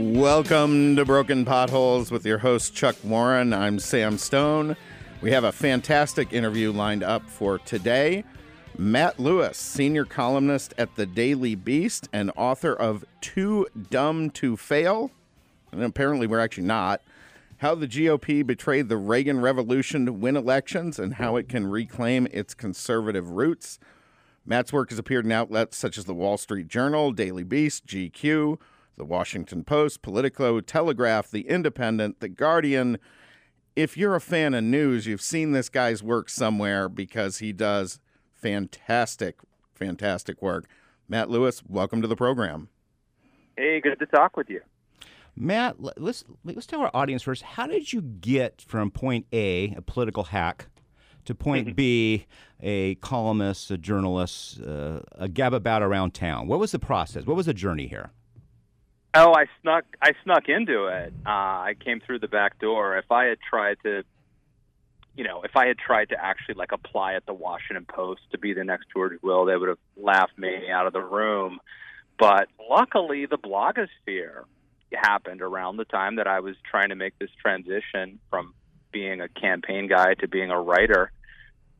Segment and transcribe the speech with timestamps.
[0.00, 3.52] Welcome to Broken Potholes with your host, Chuck Warren.
[3.52, 4.76] I'm Sam Stone.
[5.20, 8.22] We have a fantastic interview lined up for today.
[8.76, 15.10] Matt Lewis, senior columnist at the Daily Beast and author of Too Dumb to Fail.
[15.72, 17.02] And apparently, we're actually not.
[17.56, 22.28] How the GOP betrayed the Reagan Revolution to win elections and how it can reclaim
[22.30, 23.80] its conservative roots.
[24.46, 28.60] Matt's work has appeared in outlets such as the Wall Street Journal, Daily Beast, GQ,
[28.98, 32.98] the Washington Post, Politico, Telegraph, The Independent, The Guardian.
[33.74, 38.00] If you're a fan of news, you've seen this guy's work somewhere because he does
[38.34, 39.36] fantastic,
[39.72, 40.66] fantastic work.
[41.08, 42.68] Matt Lewis, welcome to the program.
[43.56, 44.60] Hey, good to talk with you.
[45.34, 47.42] Matt, let's let's tell our audience first.
[47.42, 50.66] How did you get from point A, a political hack,
[51.26, 52.26] to point B,
[52.60, 56.48] a columnist, a journalist, uh, a gababout around town?
[56.48, 57.24] What was the process?
[57.24, 58.10] What was the journey here?
[59.14, 61.12] Oh, I snuck I snuck into it.
[61.26, 62.98] Uh, I came through the back door.
[62.98, 64.04] If I had tried to,
[65.16, 68.38] you know, if I had tried to actually like apply at the Washington Post to
[68.38, 71.58] be the next George Will, they would have laughed me out of the room.
[72.18, 74.44] But luckily, the blogosphere
[74.92, 78.54] happened around the time that I was trying to make this transition from
[78.92, 81.12] being a campaign guy to being a writer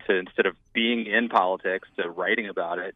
[0.07, 2.95] to instead of being in politics to writing about it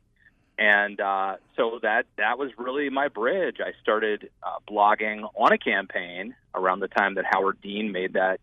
[0.59, 3.57] and uh, so that that was really my bridge.
[3.61, 8.41] I started uh, blogging on a campaign around the time that Howard Dean made that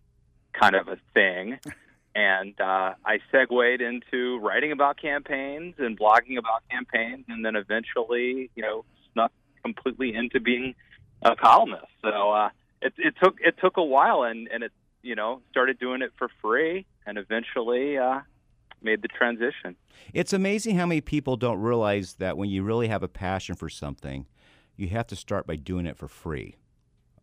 [0.54, 1.60] kind of a thing,
[2.16, 8.50] and uh, I segued into writing about campaigns and blogging about campaigns, and then eventually,
[8.56, 9.32] you know, snuck
[9.64, 10.76] completely into being
[11.22, 11.88] a columnist.
[12.02, 12.50] So uh,
[12.82, 14.72] it, it took it took a while, and and it
[15.04, 17.98] you know started doing it for free, and eventually.
[17.98, 18.22] Uh,
[18.84, 19.76] made the transition.
[20.14, 23.70] It's amazing how many people don't realize that when you really have a passion for
[23.70, 24.26] something,
[24.76, 26.56] you have to start by doing it for free.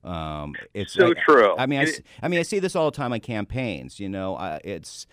[0.05, 1.57] Um, it's so like, true.
[1.57, 3.99] I mean, I, I, mean, I see this all the time on campaigns.
[3.99, 5.07] You know, uh, it's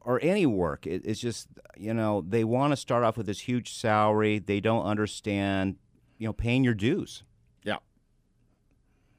[0.00, 0.86] or any work.
[0.86, 4.38] It, it's just you know they want to start off with this huge salary.
[4.38, 5.76] They don't understand
[6.18, 7.24] you know paying your dues.
[7.64, 7.78] Yeah,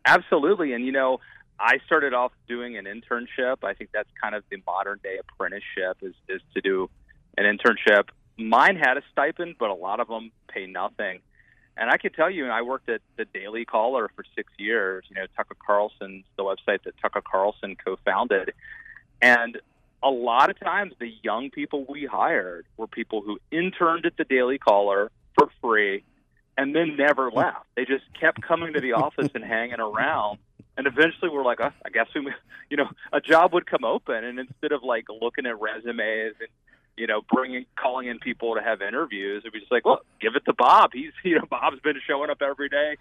[0.05, 0.73] absolutely.
[0.73, 1.19] And you know,
[1.63, 3.63] I started off doing an internship.
[3.63, 6.89] I think that's kind of the modern day apprenticeship is is to do
[7.37, 8.09] an internship.
[8.37, 11.19] Mine had a stipend, but a lot of them pay nothing.
[11.77, 15.05] And I could tell you, I worked at the Daily Caller for six years.
[15.09, 18.53] You know, Tucker Carlson's the website that Tucker Carlson co-founded,
[19.21, 19.57] and
[20.03, 24.25] a lot of times the young people we hired were people who interned at the
[24.25, 26.03] Daily Caller for free
[26.57, 27.65] and then never left.
[27.75, 30.39] They just kept coming to the office and hanging around
[30.77, 32.31] and eventually we're like, oh, I guess we,
[32.69, 36.49] you know, a job would come open, and instead of like looking at resumes and
[36.95, 40.35] you know bringing calling in people to have interviews, it'd be just like, well, give
[40.35, 40.91] it to Bob.
[40.93, 42.97] He's you know Bob's been showing up every day.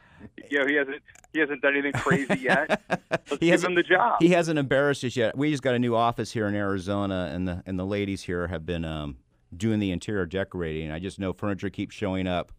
[0.50, 1.02] You know he hasn't
[1.32, 2.82] he hasn't done anything crazy yet.
[3.10, 4.16] Let's he give him the job.
[4.20, 5.36] He hasn't embarrassed us yet.
[5.36, 8.48] We just got a new office here in Arizona, and the and the ladies here
[8.48, 9.16] have been um,
[9.56, 10.90] doing the interior decorating.
[10.90, 12.52] I just know furniture keeps showing up.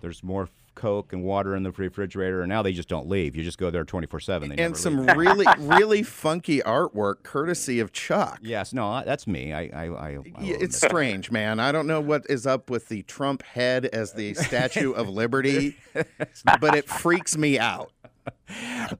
[0.00, 0.48] There's more
[0.78, 3.34] Coke and water in the refrigerator, and now they just don't leave.
[3.34, 4.52] You just go there 24 7.
[4.52, 8.38] And some really, really funky artwork courtesy of Chuck.
[8.42, 9.52] Yes, no, that's me.
[9.52, 11.58] I, I, I, I It's strange, man.
[11.58, 15.76] I don't know what is up with the Trump head as the Statue of Liberty,
[16.60, 17.90] but it freaks me out.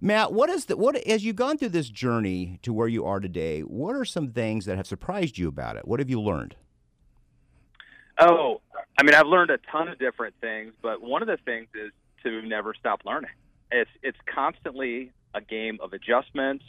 [0.00, 3.20] Matt, what is the what as you've gone through this journey to where you are
[3.20, 3.60] today?
[3.60, 5.86] What are some things that have surprised you about it?
[5.86, 6.56] What have you learned?
[8.18, 8.60] Oh,
[8.98, 11.92] I mean, I've learned a ton of different things, but one of the things is
[12.24, 13.30] to never stop learning.
[13.70, 16.64] It's it's constantly a game of adjustments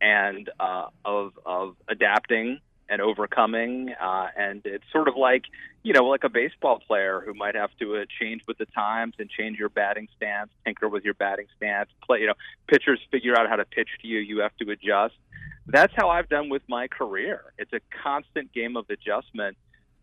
[0.00, 5.44] and uh, of of adapting and overcoming, uh, and it's sort of like
[5.82, 9.14] you know, like a baseball player who might have to uh, change with the times
[9.18, 11.90] and change your batting stance, tinker with your batting stance.
[12.06, 12.34] Play, you know,
[12.66, 14.20] pitchers figure out how to pitch to you.
[14.20, 15.14] You have to adjust.
[15.66, 17.52] That's how I've done with my career.
[17.58, 19.58] It's a constant game of adjustment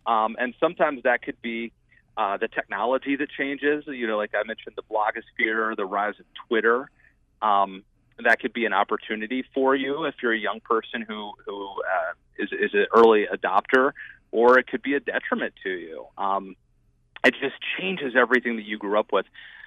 [0.05, 1.71] um, and sometimes that could be
[2.17, 3.85] uh, the technology that changes.
[3.87, 6.89] You know, like I mentioned, the blogosphere, the rise of Twitter.
[7.41, 7.83] Um,
[8.23, 12.13] that could be an opportunity for you if you're a young person who who uh,
[12.37, 13.91] is is an early adopter,
[14.31, 16.05] or it could be a detriment to you.
[16.17, 16.55] Um,
[17.23, 19.25] it just changes everything that you grew up with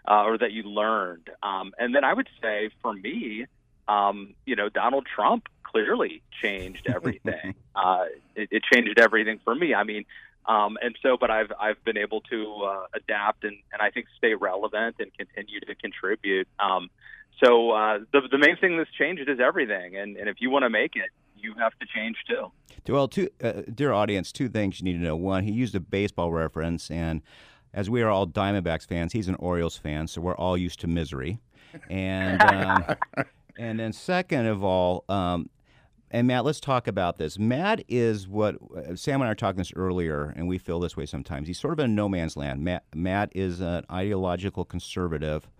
[0.09, 1.31] uh, or that you learned.
[1.43, 3.47] Um, and then I would say for me,
[3.89, 7.55] um, you know, Donald Trump clearly changed everything.
[7.75, 8.05] uh,
[8.37, 9.75] it, it changed everything for me.
[9.75, 10.05] I mean,
[10.47, 14.06] um, and so, but I've I've been able to uh, adapt and, and I think
[14.17, 16.47] stay relevant and continue to contribute.
[16.61, 16.91] Um,
[17.43, 20.65] so uh, the the main thing that's changed is everything, and and if you want
[20.65, 22.53] to make it, you have to change too.
[22.93, 25.17] Well, two, uh, dear audience, two things you need to know.
[25.17, 27.23] One, he used a baseball reference, and
[27.73, 30.87] as we are all Diamondbacks fans, he's an Orioles fan, so we're all used to
[30.87, 31.41] misery.
[31.91, 32.85] and um,
[33.59, 35.49] and then second of all, um,
[36.15, 37.41] and Matt, let's talk about this.
[37.41, 40.97] Matt is what uh, Sam and I were talking this earlier, and we feel this
[40.97, 41.49] way sometimes.
[41.49, 42.63] He's sort of in no man's land.
[42.63, 45.51] Matt, Matt is an ideological conservative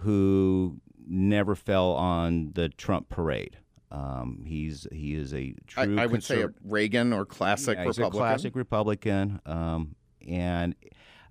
[0.00, 0.76] who
[1.08, 3.56] never fell on the Trump parade.
[3.90, 5.98] Um, he's he is a true.
[5.98, 8.12] I, I would say a Reagan or classic yeah, Republican.
[8.12, 9.96] He's a classic Republican, um,
[10.28, 10.74] and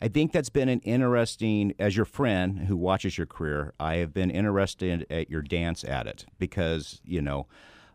[0.01, 1.75] I think that's been an interesting.
[1.77, 6.07] As your friend who watches your career, I have been interested at your dance at
[6.07, 7.45] it because you know.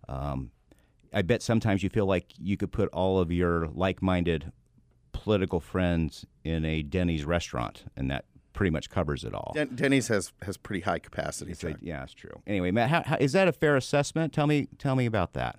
[0.08, 0.50] Um,
[1.12, 4.52] I bet sometimes you feel like you could put all of your like-minded
[5.12, 9.52] political friends in a Denny's restaurant, and that pretty much covers it all.
[9.54, 11.52] Den- Denny's has has pretty high capacity.
[11.52, 12.42] It's a- yeah, it's true.
[12.46, 14.32] Anyway, Matt, how, how, is that a fair assessment?
[14.32, 15.58] Tell me, tell me about that.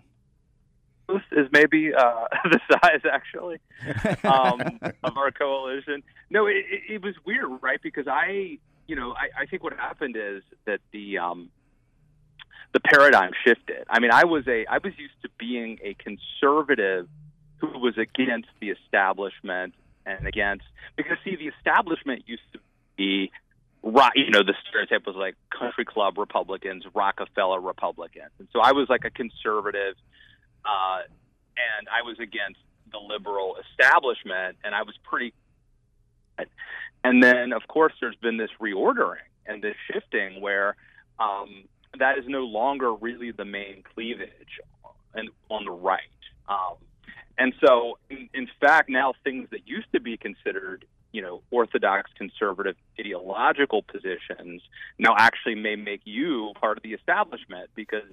[1.07, 3.59] This is maybe uh, the size actually
[4.23, 6.03] um, of our coalition.
[6.29, 7.79] No, it, it, it was weird, right?
[7.81, 8.57] Because I,
[8.88, 11.50] you know, I, I think what happened is that the um,
[12.73, 13.85] the paradigm shifted.
[13.89, 17.07] I mean, I was a I was used to being a conservative
[17.57, 19.73] who was against the establishment
[20.05, 20.65] and against
[20.95, 22.59] because see the establishment used to
[22.95, 23.31] be
[23.83, 28.71] rock you know the stereotype was like country club republicans rockefeller republicans and so i
[28.71, 29.95] was like a conservative
[30.65, 30.99] uh,
[31.57, 32.59] and i was against
[32.91, 35.33] the liberal establishment and i was pretty
[37.03, 40.75] and then of course there's been this reordering and this shifting where
[41.19, 41.63] um,
[41.99, 44.59] that is no longer really the main cleavage
[45.13, 46.01] and on the right
[46.47, 46.77] um,
[47.38, 52.09] and so, in, in fact, now things that used to be considered, you know, orthodox
[52.17, 54.61] conservative ideological positions
[54.97, 58.09] now actually may make you part of the establishment because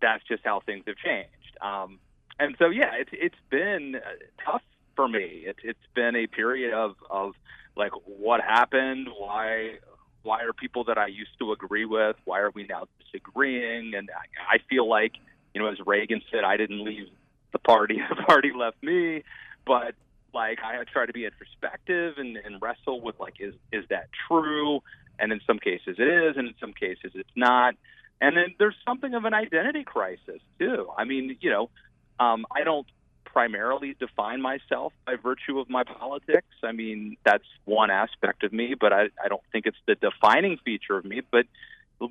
[0.00, 1.56] that's just how things have changed.
[1.60, 1.98] Um,
[2.38, 4.00] and so, yeah, it's it's been uh,
[4.44, 4.62] tough
[4.96, 5.42] for me.
[5.44, 7.34] It's it's been a period of of
[7.76, 9.78] like what happened, why
[10.22, 13.94] why are people that I used to agree with, why are we now disagreeing?
[13.94, 15.12] And I, I feel like,
[15.54, 17.08] you know, as Reagan said, I didn't leave
[17.52, 19.24] the party the party left me.
[19.66, 19.94] But
[20.32, 24.80] like i try to be introspective and, and wrestle with like is is that true?
[25.18, 27.74] And in some cases it is and in some cases it's not.
[28.20, 30.88] And then there's something of an identity crisis too.
[30.96, 31.70] I mean you know
[32.18, 32.86] um, i don't
[33.32, 38.74] primarily define myself by virtue of my politics i mean that's one aspect of me
[38.78, 41.46] but i, I don't think it's the defining feature of me but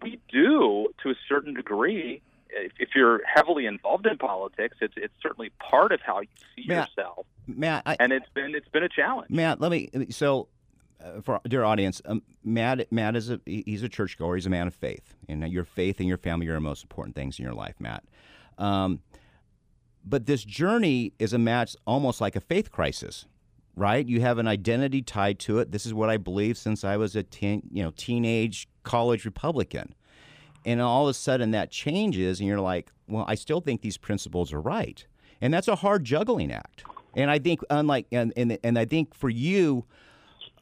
[0.01, 5.13] we do to a certain degree if, if you're heavily involved in politics, it's it's
[5.21, 7.25] certainly part of how you see Matt, yourself.
[7.48, 9.30] Matt, I, and it's been it's been a challenge.
[9.30, 10.48] Matt, let me so.
[11.01, 14.36] Uh, for dear audience, um, Matt, Matt is a he's a churchgoer.
[14.36, 17.16] He's a man of faith, and your faith and your family are the most important
[17.16, 18.04] things in your life, Matt.
[18.57, 19.00] Um,
[20.09, 23.25] but this journey is a match almost like a faith crisis,
[23.75, 24.06] right?
[24.06, 25.71] You have an identity tied to it.
[25.71, 29.94] This is what I believe since I was a teen, you know teenage college Republican
[30.65, 33.97] and all of a sudden that changes and you're like well i still think these
[33.97, 35.06] principles are right
[35.41, 36.83] and that's a hard juggling act
[37.15, 39.85] and i think unlike and and, and i think for you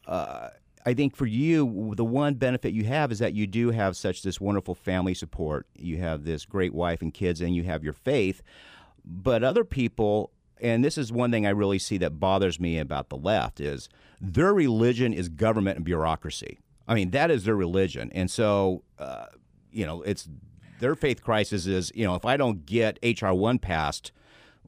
[0.07, 0.49] uh,
[0.85, 4.21] I think for you, the one benefit you have is that you do have such
[4.21, 5.67] this wonderful family support.
[5.75, 8.41] You have this great wife and kids, and you have your faith.
[9.09, 13.09] But other people, and this is one thing I really see that bothers me about
[13.09, 13.87] the left, is
[14.19, 16.59] their religion is government and bureaucracy.
[16.87, 19.25] I mean, that is their religion, and so uh,
[19.71, 20.27] you know, it's
[20.79, 24.11] their faith crisis is, you know, if I don't get HR one passed,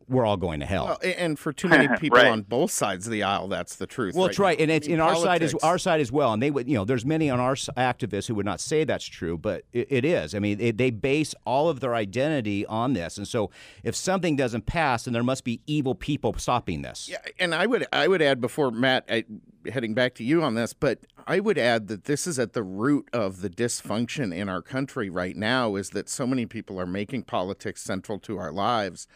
[0.09, 0.85] we're all going to hell.
[0.85, 2.27] Well, and for too many people right.
[2.27, 4.15] on both sides of the aisle, that's the truth.
[4.15, 6.11] Well, right it's right, and I it's mean, in our side as our side as
[6.11, 6.33] well.
[6.33, 9.05] And they would, you know, there's many on our activists who would not say that's
[9.05, 10.33] true, but it, it is.
[10.33, 13.51] I mean, they, they base all of their identity on this, and so
[13.83, 17.07] if something doesn't pass, then there must be evil people stopping this.
[17.09, 19.25] Yeah, and I would I would add before Matt I,
[19.71, 22.63] heading back to you on this, but I would add that this is at the
[22.63, 26.85] root of the dysfunction in our country right now is that so many people are
[26.85, 29.07] making politics central to our lives.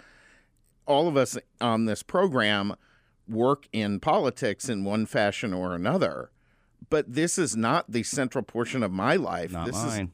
[0.86, 2.75] All of us on this program
[3.28, 6.32] work in politics in one fashion or another,
[6.90, 9.52] but this is not the central portion of my life.
[9.52, 10.12] Not this mine.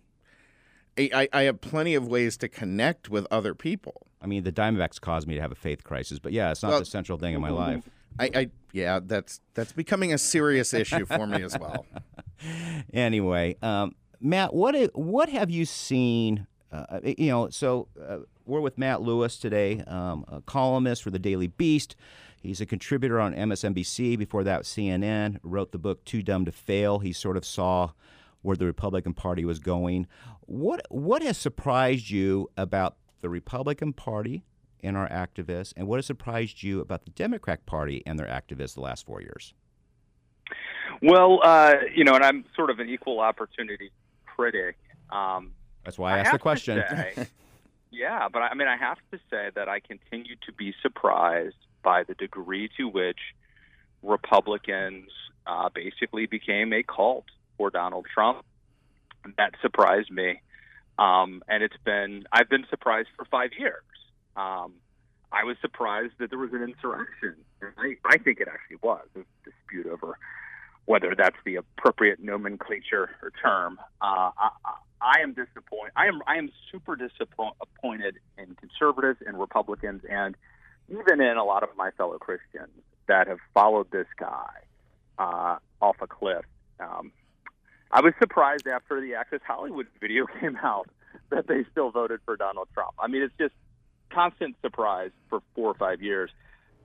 [0.98, 4.08] is I, I have plenty of ways to connect with other people.
[4.22, 6.70] I mean, the Diamondbacks caused me to have a faith crisis, but yeah, it's not
[6.70, 7.84] Well- the central thing in my life.
[8.20, 11.86] I, I yeah, that's that's becoming a serious issue for me as well.
[12.94, 16.48] anyway, um, Matt, what what have you seen?
[16.72, 18.18] Uh, you know, so uh,
[18.50, 21.96] we're with Matt Lewis today, um, a columnist for the Daily Beast.
[22.42, 24.18] He's a contributor on MSNBC.
[24.18, 25.38] Before that, CNN.
[25.44, 27.00] Wrote the book Too Dumb to Fail.
[27.00, 27.92] He sort of saw
[28.42, 30.08] where the Republican Party was going.
[30.42, 34.44] What what has surprised you about the Republican Party
[34.82, 38.74] and our activists, and what has surprised you about the Democrat Party and their activists
[38.74, 39.54] the last four years?
[41.02, 43.92] Well, uh, you know, and I'm sort of an equal opportunity
[44.26, 44.78] critic.
[45.12, 45.52] Um,
[45.84, 46.84] That's why I, I asked the question.
[46.90, 47.28] say-
[47.92, 52.04] yeah, but I mean, I have to say that I continue to be surprised by
[52.04, 53.20] the degree to which
[54.04, 55.10] Republicans
[55.48, 57.26] uh, basically became a cult
[57.58, 58.46] for Donald Trump.
[59.38, 60.42] That surprised me,
[60.98, 63.84] um, and it's been I've been surprised for five years.
[64.36, 64.74] Um,
[65.32, 67.36] I was surprised that there was an insurrection.
[67.78, 70.18] I, I think it actually was a dispute over
[70.86, 73.78] whether that's the appropriate nomenclature or term.
[74.02, 74.50] Uh, I,
[75.02, 75.92] I, am disappointed.
[75.96, 80.36] I am I am super disappointed in conservatives and Republicans, and
[80.90, 82.72] even in a lot of my fellow Christians
[83.08, 84.50] that have followed this guy
[85.18, 86.46] uh, off a cliff.
[86.80, 87.12] Um,
[87.92, 90.90] I was surprised after the Access Hollywood video came out
[91.30, 92.94] that they still voted for Donald Trump.
[93.00, 93.54] I mean, it's just
[94.12, 96.32] constant surprise for four or five years.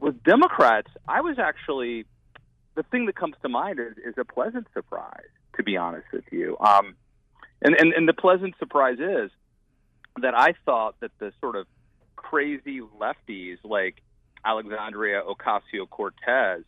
[0.01, 2.07] With Democrats, I was actually
[2.75, 5.29] the thing that comes to mind is, is a pleasant surprise.
[5.57, 6.97] To be honest with you, um,
[7.63, 9.31] and, and and the pleasant surprise is
[10.21, 11.67] that I thought that the sort of
[12.17, 14.03] crazy lefties like
[14.45, 16.65] Alexandria Ocasio Cortez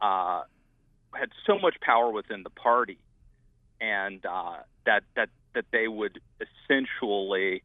[0.00, 0.42] uh,
[1.14, 2.98] had so much power within the party,
[3.80, 4.56] and uh,
[4.86, 7.62] that that that they would essentially,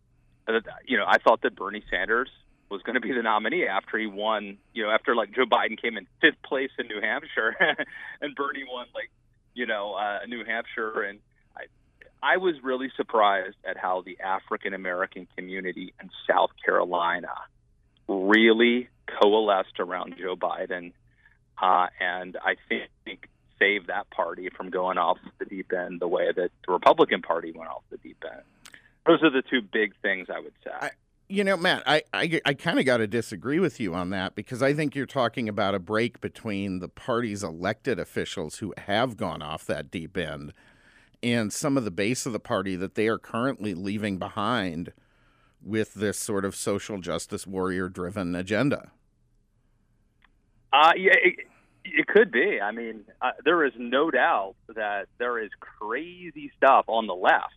[0.47, 2.29] uh, you know, I thought that Bernie Sanders
[2.69, 5.81] was going to be the nominee after he won, you know, after like Joe Biden
[5.81, 7.55] came in fifth place in New Hampshire,
[8.21, 9.09] and Bernie won like,
[9.55, 11.19] you know, uh, New Hampshire, and
[12.21, 17.33] I, was really surprised at how the African American community in South Carolina
[18.07, 20.93] really coalesced around Joe Biden,
[21.61, 23.27] uh, and I think
[23.59, 27.51] saved that party from going off the deep end the way that the Republican Party
[27.51, 28.41] went off the deep end.
[29.05, 30.71] Those are the two big things I would say.
[30.71, 30.91] I-
[31.27, 34.33] You know, Matt, I, I, I kind of got to disagree with you on that
[34.33, 39.15] because I think you're talking about a break between the party's elected officials who have
[39.17, 40.53] gone off that deep end
[41.21, 44.93] and some of the base of the party that they are currently leaving behind
[45.61, 48.91] with this sort of social justice warrior driven agenda.
[50.71, 51.35] Uh, yeah, it,
[51.83, 52.59] it could be.
[52.61, 57.55] I mean, uh, there is no doubt that there is crazy stuff on the left.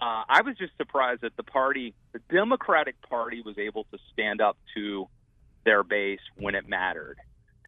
[0.00, 4.40] Uh, I was just surprised that the party, the Democratic Party, was able to stand
[4.40, 5.08] up to
[5.64, 7.16] their base when it mattered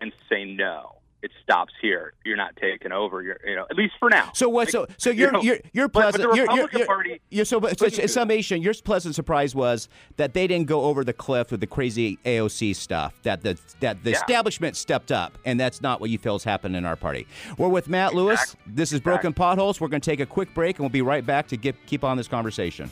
[0.01, 0.98] and say no.
[1.21, 2.13] It stops here.
[2.25, 3.23] You're not taking over.
[3.23, 4.31] You're, you know, at least for now.
[4.35, 4.71] So what?
[4.71, 6.31] So so You you're know, you're you're but- but pleasant.
[6.31, 9.89] the you're, you're, Republican you're, Party you're so, but, so summation, your pleasant surprise was
[10.17, 13.15] that they didn't go over the cliff with the crazy AOC stuff.
[13.25, 14.17] That the that the Yeah.
[14.19, 17.27] establishment stepped up, and that's not what you feel has happened in our party.
[17.57, 18.55] We're with Matt Lewis.
[18.67, 19.81] This is Broken Potholes.
[19.81, 22.05] We're going to take a quick break, and we'll be right back to get keep
[22.05, 22.91] on this conversation.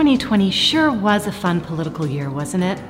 [0.00, 2.82] 2020 sure was a fun political year, wasn't it?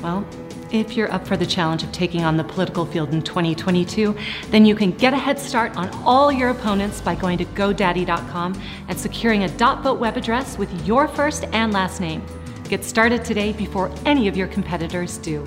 [0.00, 0.26] Well,
[0.72, 4.16] if you're up for the challenge of taking on the political field in 2022,
[4.48, 8.58] then you can get a head start on all your opponents by going to GoDaddy.com
[8.88, 12.24] and securing a .vote web address with your first and last name.
[12.70, 15.46] Get started today before any of your competitors do.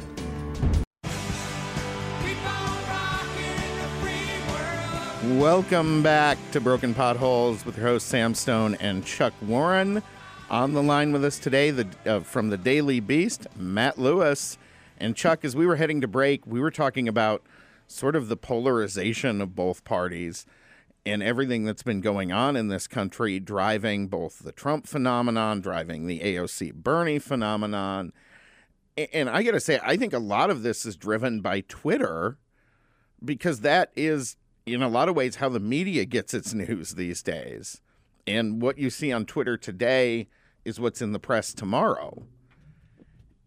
[5.40, 10.04] Welcome back to Broken Potholes with your hosts Sam Stone and Chuck Warren.
[10.50, 14.58] On the line with us today, the uh, from the Daily Beast, Matt Lewis
[14.98, 15.44] and Chuck.
[15.44, 17.44] As we were heading to break, we were talking about
[17.86, 20.46] sort of the polarization of both parties
[21.06, 26.08] and everything that's been going on in this country, driving both the Trump phenomenon, driving
[26.08, 28.14] the AOC Bernie phenomenon.
[28.96, 32.38] And I got to say, I think a lot of this is driven by Twitter
[33.24, 37.22] because that is in a lot of ways how the media gets its news these
[37.22, 37.82] days.
[38.26, 40.30] And what you see on Twitter today
[40.68, 42.24] is what's in the press tomorrow.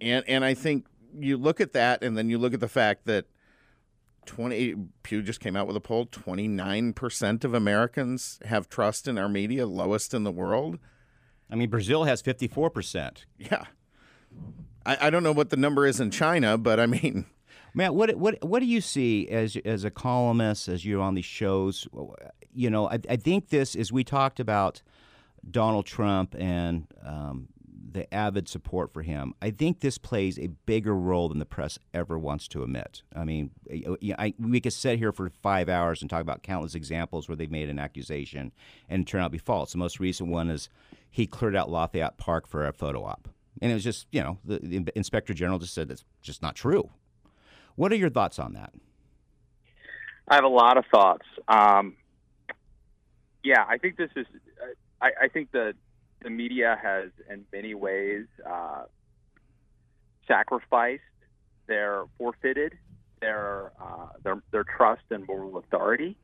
[0.00, 0.86] And and I think
[1.18, 3.26] you look at that and then you look at the fact that
[4.24, 9.28] 20 Pew just came out with a poll 29% of Americans have trust in our
[9.28, 10.78] media, lowest in the world.
[11.50, 13.26] I mean, Brazil has 54 percent.
[13.38, 13.64] Yeah.
[14.86, 17.26] I, I don't know what the number is in China, but I mean,
[17.74, 21.26] Matt, what what what do you see as as a columnist, as you're on these
[21.26, 21.86] shows?
[22.54, 24.80] You know, I, I think this is we talked about
[25.48, 27.48] Donald Trump and um,
[27.92, 29.34] the avid support for him.
[29.42, 33.02] I think this plays a bigger role than the press ever wants to admit.
[33.14, 36.74] I mean, I, I, we could sit here for five hours and talk about countless
[36.74, 38.52] examples where they've made an accusation
[38.88, 39.72] and it turned out to be false.
[39.72, 40.68] The most recent one is
[41.10, 43.28] he cleared out Lafayette Park for a photo op.
[43.60, 46.54] And it was just, you know, the, the inspector general just said that's just not
[46.54, 46.90] true.
[47.74, 48.72] What are your thoughts on that?
[50.28, 51.26] I have a lot of thoughts.
[51.48, 51.96] Um,
[53.42, 54.26] yeah, I think this is.
[55.00, 55.74] I, I think the
[56.22, 58.82] the media has, in many ways, uh,
[60.28, 61.02] sacrificed
[61.66, 62.76] their forfeited
[63.20, 66.16] their uh, their their trust and moral authority.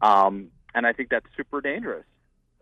[0.00, 2.04] Um, and I think that's super dangerous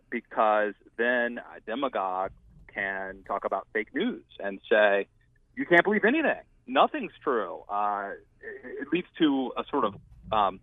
[0.09, 2.31] because then a demagogue
[2.73, 5.07] can talk about fake news and say
[5.55, 6.41] you can't believe anything.
[6.67, 7.63] Nothing's true.
[7.69, 9.95] Uh, it, it leads to a sort of
[10.31, 10.59] um,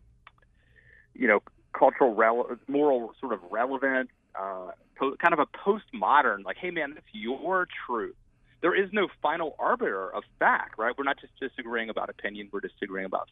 [1.15, 1.41] you know
[1.73, 6.93] cultural rele- moral sort of relevance, uh, po- kind of a postmodern like, hey man,
[6.95, 8.17] that's your truth
[8.65, 10.95] there is no final arbiter of fact, right?
[10.97, 13.29] We're not just disagreeing about opinion; we're disagreeing about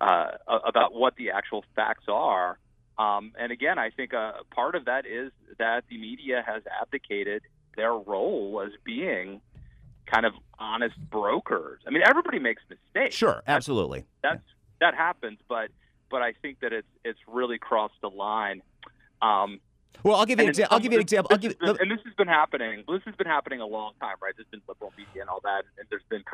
[0.00, 0.28] uh,
[0.64, 2.58] about what the actual facts are.
[2.96, 7.42] Um, and again, I think a part of that is that the media has abdicated
[7.76, 9.40] their role as being
[10.06, 11.80] kind of honest brokers.
[11.84, 13.16] I mean, everybody makes mistakes.
[13.16, 14.04] Sure, absolutely.
[14.22, 14.44] That's, that's
[14.80, 15.70] that happens, but
[16.08, 18.62] but I think that it's it's really crossed the line.
[19.20, 19.58] Um,
[20.02, 20.74] well, I'll give you an example.
[20.74, 21.28] I'll give you an example.
[21.32, 22.84] I'll give been, and this has been happening.
[22.88, 24.34] This has been happening a long time, right?
[24.36, 26.24] There's been liberal media and all that, and there's been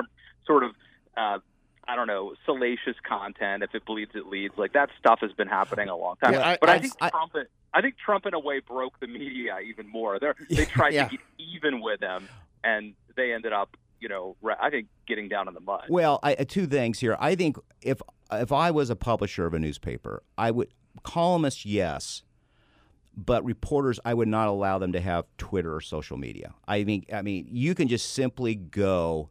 [0.47, 0.71] sort of,
[1.17, 1.39] uh,
[1.87, 3.63] I don't know, salacious content.
[3.63, 4.57] If it bleeds, it leads.
[4.57, 6.35] Like that stuff has been happening a long time.
[6.35, 7.33] Yeah, but I, I think I, Trump,
[7.75, 10.19] I think Trump in a way broke the media even more.
[10.19, 11.05] They they tried yeah.
[11.05, 12.29] to get even with him,
[12.65, 15.85] and they ended up, you know, I think getting down in the mud.
[15.89, 17.17] Well, I, two things here.
[17.21, 18.01] I think if
[18.33, 20.73] if I was a publisher of a newspaper, I would
[21.03, 22.23] columnists, yes
[23.19, 26.55] but reporters I would not allow them to have Twitter or social media.
[26.67, 29.31] I mean I mean you can just simply go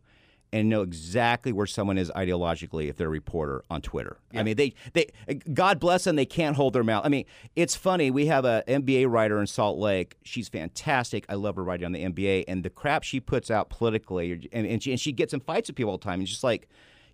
[0.53, 4.17] and know exactly where someone is ideologically if they're a reporter on Twitter.
[4.31, 4.41] Yeah.
[4.41, 5.07] I mean they they
[5.53, 7.05] God bless them they can't hold their mouth.
[7.05, 7.25] I mean
[7.55, 10.17] it's funny we have a NBA writer in Salt Lake.
[10.23, 11.25] She's fantastic.
[11.29, 14.67] I love her writing on the NBA and the crap she puts out politically and,
[14.67, 16.67] and she and she gets in fights with people all the time and just like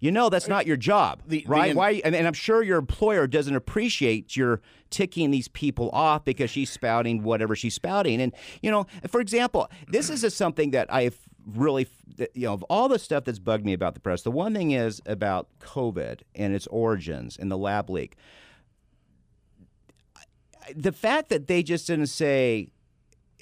[0.03, 1.71] you know that's not your job, the, right?
[1.71, 2.01] The, Why?
[2.03, 6.69] And, and, I'm sure your employer doesn't appreciate your ticking these people off because she's
[6.69, 8.19] spouting whatever she's spouting.
[8.19, 11.17] And you know, for example, this is a, something that I've
[11.55, 11.87] really,
[12.33, 14.71] you know, of all the stuff that's bugged me about the press, the one thing
[14.71, 18.17] is about COVID and its origins and the lab leak.
[20.75, 22.67] The fact that they just didn't say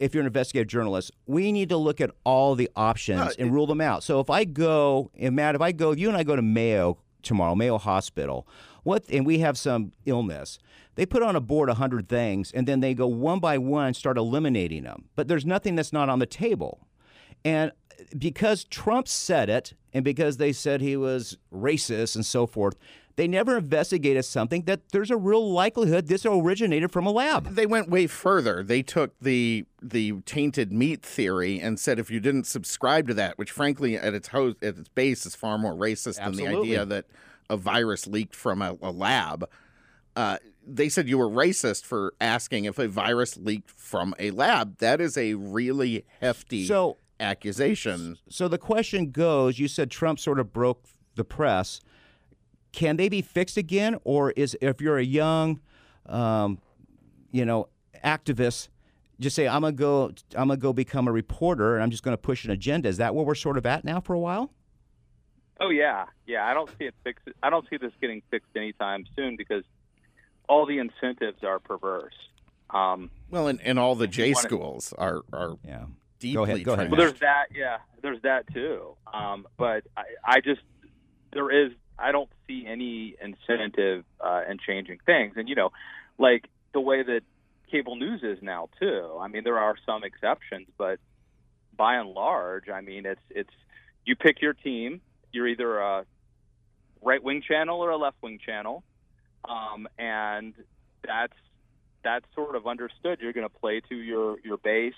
[0.02, 3.50] if you're an investigative journalist, we need to look at all the options no, and
[3.50, 4.04] it, rule them out.
[4.04, 6.42] So if I go, and Matt, if I go, if you and I go to
[6.42, 8.48] Mayo tomorrow, Mayo Hospital,
[8.82, 10.58] what, and we have some illness,
[10.96, 13.94] they put on a board a hundred things, and then they go one by one,
[13.94, 15.06] start eliminating them.
[15.16, 16.88] But there's nothing that's not on the table,
[17.46, 17.72] and
[18.18, 22.76] because Trump said it, and because they said he was racist and so forth,
[23.16, 27.56] they never investigated something that there's a real likelihood this originated from a lab.
[27.56, 28.64] They went way further.
[28.64, 33.38] They took the the tainted meat theory and said if you didn't subscribe to that,
[33.38, 36.44] which frankly at its host, at its base is far more racist Absolutely.
[36.44, 37.06] than the idea that
[37.50, 39.50] a virus leaked from a, a lab.
[40.16, 44.78] Uh, they said you were racist for asking if a virus leaked from a lab.
[44.78, 48.18] That is a really hefty so, accusation.
[48.30, 51.82] So the question goes: You said Trump sort of broke the press
[52.72, 55.60] can they be fixed again, or is if you're a young,
[56.06, 56.60] um,
[57.32, 57.68] you know,
[58.04, 58.70] activist,
[59.20, 62.18] just say I'm gonna go, I'm gonna go become a reporter, and I'm just gonna
[62.18, 62.90] push an agenda.
[62.90, 64.52] Is that where we're sort of at now for a while?
[65.60, 66.46] Oh yeah, yeah.
[66.46, 67.28] I don't see it fixed.
[67.44, 69.64] I don't see this getting fixed anytime soon because
[70.50, 72.16] all the incentives are perverse.
[72.72, 75.86] Um, well, and, and all the J schools are are yeah.
[76.20, 76.64] Deeply go ahead.
[76.64, 76.92] Go ahead.
[76.92, 77.48] Well, there's that.
[77.56, 78.96] Yeah, there's that too.
[79.12, 80.62] Um, but I, I just
[81.34, 85.34] there is I don't see any incentive uh, in changing things.
[85.36, 85.72] And you know,
[86.18, 87.22] like the way that
[87.70, 89.18] cable news is now too.
[89.20, 91.00] I mean, there are some exceptions, but
[91.76, 93.54] by and large, I mean, it's it's
[94.06, 95.02] you pick your team.
[95.32, 96.06] You're either a
[97.02, 98.84] right wing channel or a left wing channel,
[99.48, 100.54] um, and
[101.06, 101.38] that's
[102.04, 103.20] that's sort of understood.
[103.22, 104.94] You're going to play to your your base,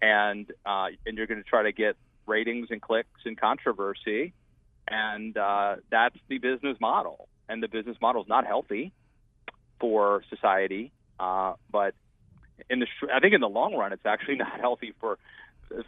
[0.00, 4.34] and uh, and you're going to try to get ratings and clicks and controversy
[4.90, 7.28] and uh, that's the business model.
[7.48, 8.92] And the business model is not healthy
[9.80, 11.94] for society, uh, but
[12.68, 15.18] in the sh- I think in the long run, it's actually not healthy for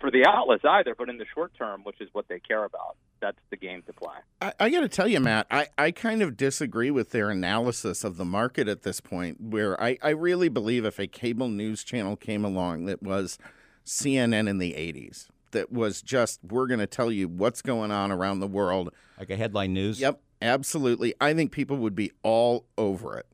[0.01, 0.95] for the outlets either.
[0.97, 3.93] But in the short term, which is what they care about, that's the game to
[3.93, 4.15] play.
[4.41, 8.05] I, I got to tell you, Matt, I, I kind of disagree with their analysis
[8.05, 9.41] of the market at this point.
[9.41, 13.39] Where I, I really believe if a cable news channel came along that was
[13.85, 18.11] CNN in the '80s that was just we're going to tell you what's going on
[18.11, 18.93] around the world.
[19.19, 20.01] Like a headline news?
[20.01, 21.15] Yep, absolutely.
[21.21, 23.27] I think people would be all over it.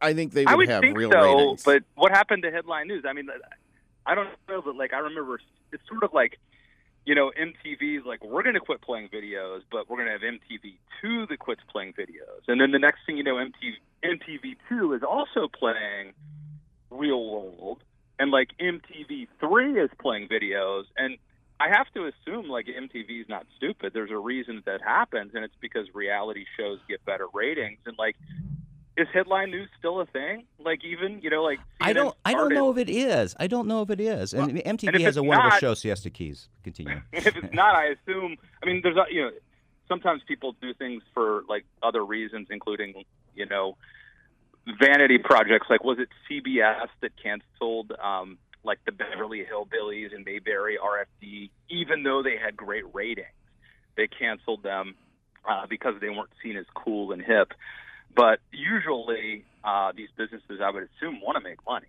[0.00, 1.64] I think they would, I would have think real so, ratings.
[1.64, 3.04] But what happened to headline news?
[3.06, 3.28] I mean,
[4.06, 5.40] I don't know, but like I remember,
[5.72, 6.38] it's sort of like
[7.04, 10.20] you know, MTV's like, we're going to quit playing videos, but we're going to have
[10.22, 12.42] MTV2 that quits playing videos.
[12.46, 16.12] And then the next thing you know, MTV, MTV2 is also playing
[16.90, 17.82] real world.
[18.18, 20.84] And like MTV3 is playing videos.
[20.96, 21.16] And
[21.62, 23.92] I have to assume like MTV's not stupid.
[23.94, 27.78] There's a reason that happens, and it's because reality shows get better ratings.
[27.86, 28.16] And like,
[28.96, 30.44] is headline news still a thing?
[30.58, 32.16] Like, even you know, like CNN I don't.
[32.24, 33.36] I don't started- know if it is.
[33.38, 34.34] I don't know if it is.
[34.34, 36.48] And MTV and if has it's a wonderful not- show, Siesta Keys.
[36.64, 37.00] Continue.
[37.12, 38.36] if it's not, I assume.
[38.62, 39.30] I mean, there's a- you know,
[39.88, 43.04] sometimes people do things for like other reasons, including
[43.36, 43.76] you know,
[44.80, 45.66] vanity projects.
[45.70, 52.02] Like, was it CBS that canceled um, like the Beverly Hillbillies and Mayberry RFD, even
[52.02, 53.26] though they had great ratings?
[53.96, 54.94] They canceled them
[55.48, 57.52] uh, because they weren't seen as cool and hip.
[58.14, 61.86] But usually, uh, these businesses, I would assume, want to make money.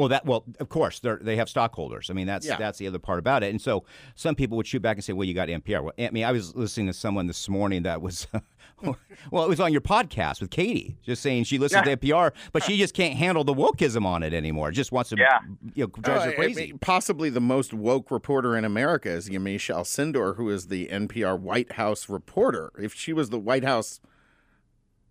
[0.00, 2.08] Well, that well, of course, they they have stockholders.
[2.08, 2.56] I mean, that's Yeah.
[2.56, 3.50] that's the other part about it.
[3.50, 3.84] And so
[4.14, 6.32] some people would shoot back and say, "Well, you got NPR." Well, I mean, I
[6.32, 8.26] was listening to someone this morning that was,
[9.30, 12.62] well, it was on your podcast with Katie, just saying she listens to NPR, but
[12.62, 14.70] she just can't handle the wokeism on it anymore.
[14.70, 15.38] Just wants to, Yeah.
[15.74, 16.66] you know, drives Uh, her I crazy.
[16.68, 21.36] mean, possibly the most woke reporter in America is Yamiche Alcindor, who is the NPR
[21.38, 22.72] White House reporter.
[22.78, 24.00] If she was the White House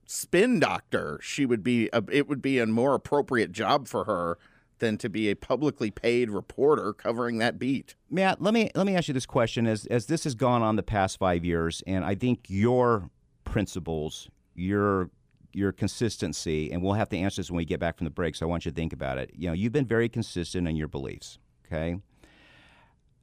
[0.06, 1.90] spin doctor, she would be.
[1.94, 4.38] A, it would be a more appropriate job for her
[4.80, 7.96] than to be a publicly paid reporter covering that beat.
[8.10, 10.76] Matt, let me let me ask you this question: as as this has gone on
[10.76, 13.10] the past five years, and I think your
[13.44, 15.10] principles, your
[15.54, 18.36] your consistency, and we'll have to answer this when we get back from the break.
[18.36, 19.32] So I want you to think about it.
[19.34, 21.40] You know, you've been very consistent in your beliefs.
[21.66, 22.00] Okay.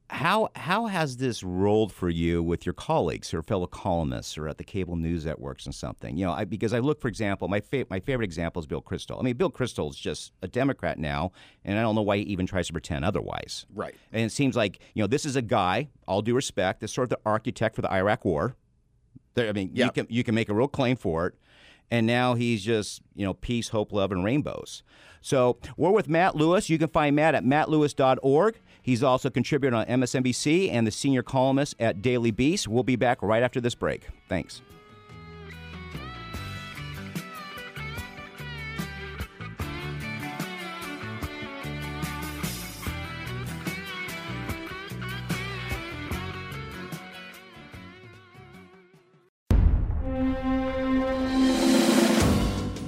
[0.08, 4.56] How how has this rolled for you with your colleagues or fellow columnists or at
[4.56, 6.16] the cable news networks and something?
[6.16, 8.80] You know, I, because I look, for example, my fa- my favorite example is Bill
[8.80, 9.18] Kristol.
[9.18, 11.32] I mean, Bill Kristol is just a Democrat now,
[11.64, 13.66] and I don't know why he even tries to pretend otherwise.
[13.74, 13.96] Right.
[14.12, 17.06] And it seems like, you know, this is a guy, all due respect, that's sort
[17.06, 18.54] of the architect for the Iraq war.
[19.34, 21.34] There, I mean, you can you can make a real claim for it.
[21.90, 24.82] And now he's just, you know, peace, hope, love, and rainbows.
[25.20, 26.68] So we're with Matt Lewis.
[26.68, 28.60] You can find Matt at mattlewis.org.
[28.86, 32.68] He's also a contributor on MSNBC and the senior columnist at Daily Beast.
[32.68, 34.06] We'll be back right after this break.
[34.28, 34.62] Thanks.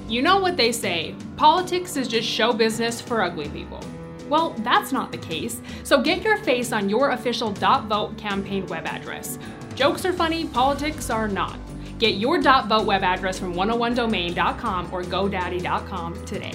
[0.07, 3.81] You know what they say politics is just show business for ugly people.
[4.29, 8.85] Well, that's not the case, so get your face on your official .vote campaign web
[8.85, 9.39] address.
[9.73, 11.57] Jokes are funny, politics are not.
[11.97, 16.53] Get your .vote web address from 101domain.com or godaddy.com today.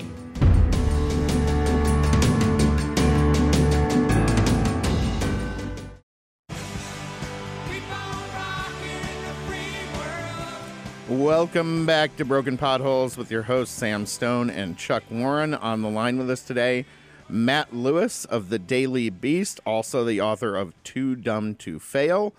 [11.09, 15.55] Welcome back to Broken Potholes with your hosts Sam Stone and Chuck Warren.
[15.55, 16.87] On the line with us today,
[17.29, 22.35] Matt Lewis of the Daily Beast, also the author of Too Dumb to Fail.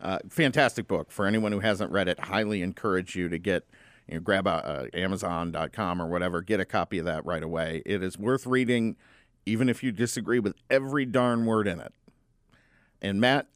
[0.00, 2.18] Uh, fantastic book for anyone who hasn't read it.
[2.18, 3.66] Highly encourage you to get,
[4.08, 7.82] you know, grab a, uh, Amazon.com or whatever, get a copy of that right away.
[7.84, 8.96] It is worth reading,
[9.44, 11.92] even if you disagree with every darn word in it.
[13.02, 13.46] And Matt,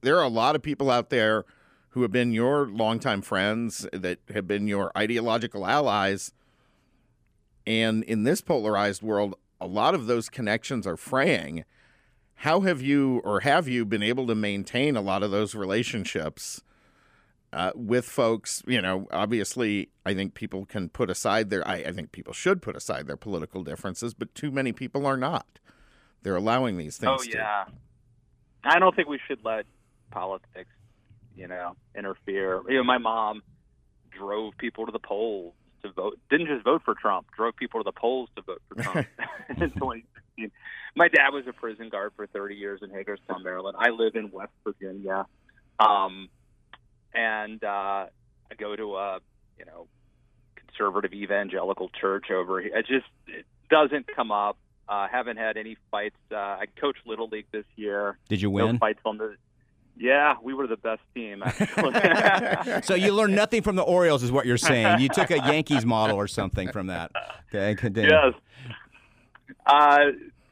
[0.00, 1.44] there are a lot of people out there
[1.90, 6.32] who have been your longtime friends, that have been your ideological allies.
[7.66, 11.64] And in this polarized world, a lot of those connections are fraying.
[12.36, 16.62] How have you, or have you, been able to maintain a lot of those relationships
[17.52, 18.62] uh, with folks?
[18.66, 22.62] You know, obviously, I think people can put aside their, I, I think people should
[22.62, 25.58] put aside their political differences, but too many people are not.
[26.22, 27.20] They're allowing these things.
[27.20, 27.64] Oh to- yeah,
[28.64, 29.66] I don't think we should let
[30.10, 30.70] politics,
[31.36, 32.62] you know, interfere.
[32.68, 33.42] You know, my mom
[34.10, 36.18] drove people to the polls to vote.
[36.30, 37.26] Didn't just vote for Trump.
[37.36, 39.06] Drove people to the polls to vote for Trump
[39.62, 40.50] in 2016.
[40.96, 43.76] My dad was a prison guard for 30 years in Hagerstown, Maryland.
[43.78, 45.26] I live in West Virginia,
[45.78, 46.28] um,
[47.14, 49.18] and uh, I go to a
[49.58, 49.86] you know
[50.56, 52.76] conservative evangelical church over here.
[52.76, 54.56] It just it doesn't come up.
[54.88, 56.16] Uh, haven't had any fights.
[56.32, 58.18] Uh, I coached little league this year.
[58.28, 58.78] Did you No win?
[58.78, 59.36] fights on the.
[59.96, 61.92] Yeah, we were the best team actually.
[62.82, 64.98] so you learned nothing from the Orioles, is what you're saying.
[65.00, 67.12] You took a Yankees model or something from that.
[67.54, 68.10] Okay, continue.
[68.10, 68.32] yes.
[69.66, 69.98] Uh,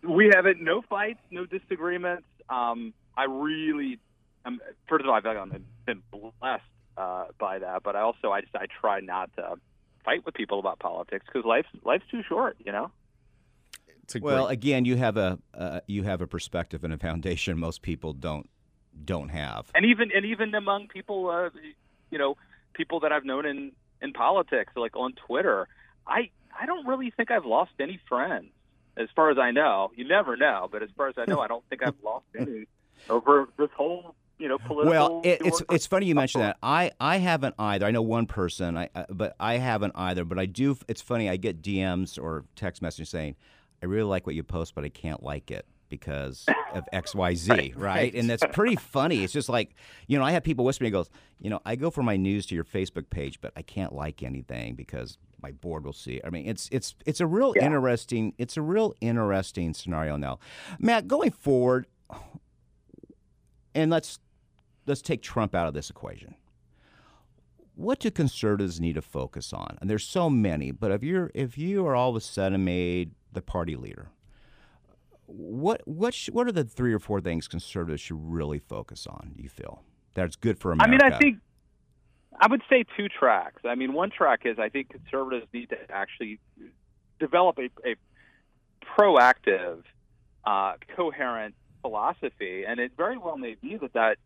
[0.03, 2.27] we haven't no fights, no disagreements.
[2.49, 3.99] Um, I really,
[4.45, 6.63] um, first of all, I've been, been blessed
[6.97, 9.57] uh, by that, but I also I just I try not to
[10.05, 12.91] fight with people about politics because life's life's too short, you know.
[14.03, 17.59] It's Well, great- again, you have a uh, you have a perspective and a foundation
[17.59, 18.49] most people don't
[19.05, 19.71] don't have.
[19.75, 21.51] and even and even among people, uh,
[22.11, 22.37] you know,
[22.73, 25.69] people that I've known in in politics, like on Twitter,
[26.07, 28.51] I I don't really think I've lost any friends,
[28.99, 29.91] as far as I know.
[29.95, 32.67] You never know, but as far as I know, I don't think I've lost any.
[33.09, 34.91] over this whole you know political.
[34.91, 36.57] Well, it, it's it's funny you mention that.
[36.63, 37.87] I I haven't either.
[37.87, 40.25] I know one person, I uh, but I haven't either.
[40.25, 40.77] But I do.
[40.89, 41.29] It's funny.
[41.29, 43.37] I get DMs or text messages saying,
[43.83, 47.77] "I really like what you post, but I can't like it." because of XYZ, right,
[47.77, 48.15] right?
[48.15, 49.25] And that's pretty funny.
[49.25, 49.75] It's just like,
[50.07, 51.09] you know, I have people whisper me, goes,
[51.41, 54.23] you know, I go for my news to your Facebook page, but I can't like
[54.23, 56.21] anything because my board will see.
[56.25, 57.67] I mean, it's it's it's a real yeah.
[57.67, 60.39] interesting it's a real interesting scenario now.
[60.79, 61.87] Matt, going forward,
[63.75, 64.19] and let's
[64.87, 66.35] let's take Trump out of this equation.
[67.75, 69.79] What do conservatives need to focus on?
[69.81, 73.13] And there's so many, but if you're if you are all of a sudden made
[73.33, 74.11] the party leader,
[75.27, 79.33] what what sh- what are the three or four things conservatives should really focus on?
[79.37, 80.89] Do you feel that's good for America?
[80.89, 81.39] I mean, I think
[82.39, 83.63] I would say two tracks.
[83.65, 86.39] I mean, one track is I think conservatives need to actually
[87.19, 87.97] develop a, a
[88.99, 89.83] proactive,
[90.45, 94.17] uh, coherent philosophy, and it very well may be that that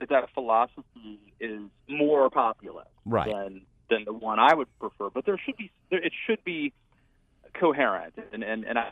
[0.00, 3.30] that, that philosophy is more populist right.
[3.30, 5.10] than than the one I would prefer.
[5.10, 6.72] But there should be there, it should be
[7.58, 8.90] coherent, and and and I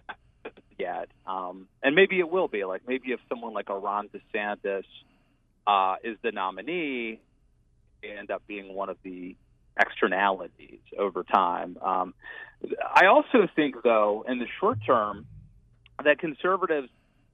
[0.79, 4.85] yet, um, and maybe it will be like maybe if someone like a Ron DeSantis
[5.67, 7.21] uh, is the nominee,
[8.09, 9.37] end up being one of the
[9.79, 11.79] externalities over time.
[11.83, 12.15] Um,
[12.95, 15.27] I also think, though, in the short term,
[16.05, 16.89] that conservatives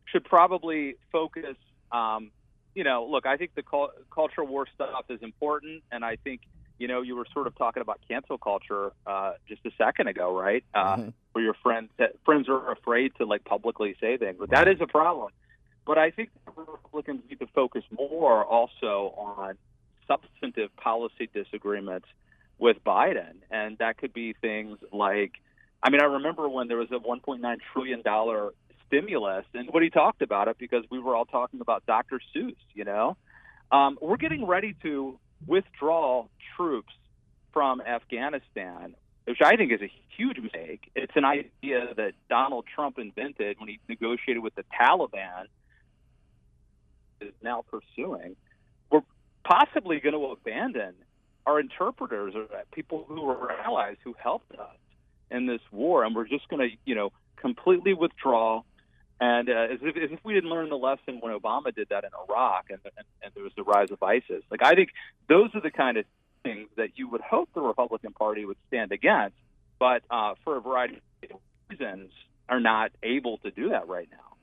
[0.06, 1.56] should probably focus.
[1.90, 2.30] Um,
[2.74, 6.42] you know, look, I think the culture war stuff is important, and I think
[6.78, 10.38] you know you were sort of talking about cancel culture uh, just a second ago,
[10.38, 10.64] right?
[10.74, 11.08] Uh, mm-hmm.
[11.32, 11.90] Where your friends
[12.24, 15.32] friends are afraid to like publicly say things, but that is a problem.
[15.86, 19.56] But I think Republicans need to focus more also on
[20.06, 22.06] substantive policy disagreements
[22.58, 25.32] with Biden, and that could be things like,
[25.82, 28.52] I mean, I remember when there was a 1.9 trillion dollar
[28.86, 32.20] stimulus, and what he talked about it because we were all talking about Dr.
[32.34, 32.56] Seuss.
[32.74, 33.16] You know,
[33.70, 36.92] um, we're getting ready to withdraw troops
[37.52, 40.90] from Afghanistan, which I think is a huge mistake.
[40.94, 45.46] It's an idea that Donald Trump invented when he negotiated with the Taliban.
[47.18, 48.36] Is now pursuing.
[49.46, 50.94] Possibly going to abandon
[51.46, 54.76] our interpreters or people who were allies who helped us
[55.30, 58.62] in this war, and we're just going to, you know, completely withdraw
[59.20, 62.04] and uh, as, if, as if we didn't learn the lesson when Obama did that
[62.04, 64.42] in Iraq and, and, and there was the rise of ISIS.
[64.50, 64.90] Like, I think
[65.28, 66.04] those are the kind of
[66.42, 69.36] things that you would hope the Republican Party would stand against,
[69.78, 72.10] but uh, for a variety of reasons
[72.48, 74.36] are not able to do that right now.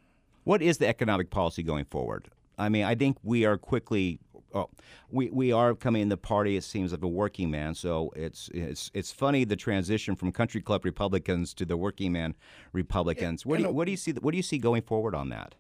[0.43, 2.29] What is the economic policy going forward?
[2.57, 4.19] I mean, I think we are quickly
[4.53, 4.69] oh,
[5.09, 6.55] we we are coming in the party.
[6.55, 7.75] It seems of a working man.
[7.75, 12.35] So it's it's it's funny the transition from country club Republicans to the working man
[12.71, 13.45] Republicans.
[13.45, 14.11] What do you, what do you see?
[14.11, 15.55] What do you see going forward on that?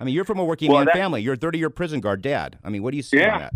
[0.00, 1.22] I mean, you're from a working well, man that, family.
[1.22, 2.58] You're a 30 year prison guard dad.
[2.62, 3.34] I mean, what do you see yeah.
[3.34, 3.54] on that?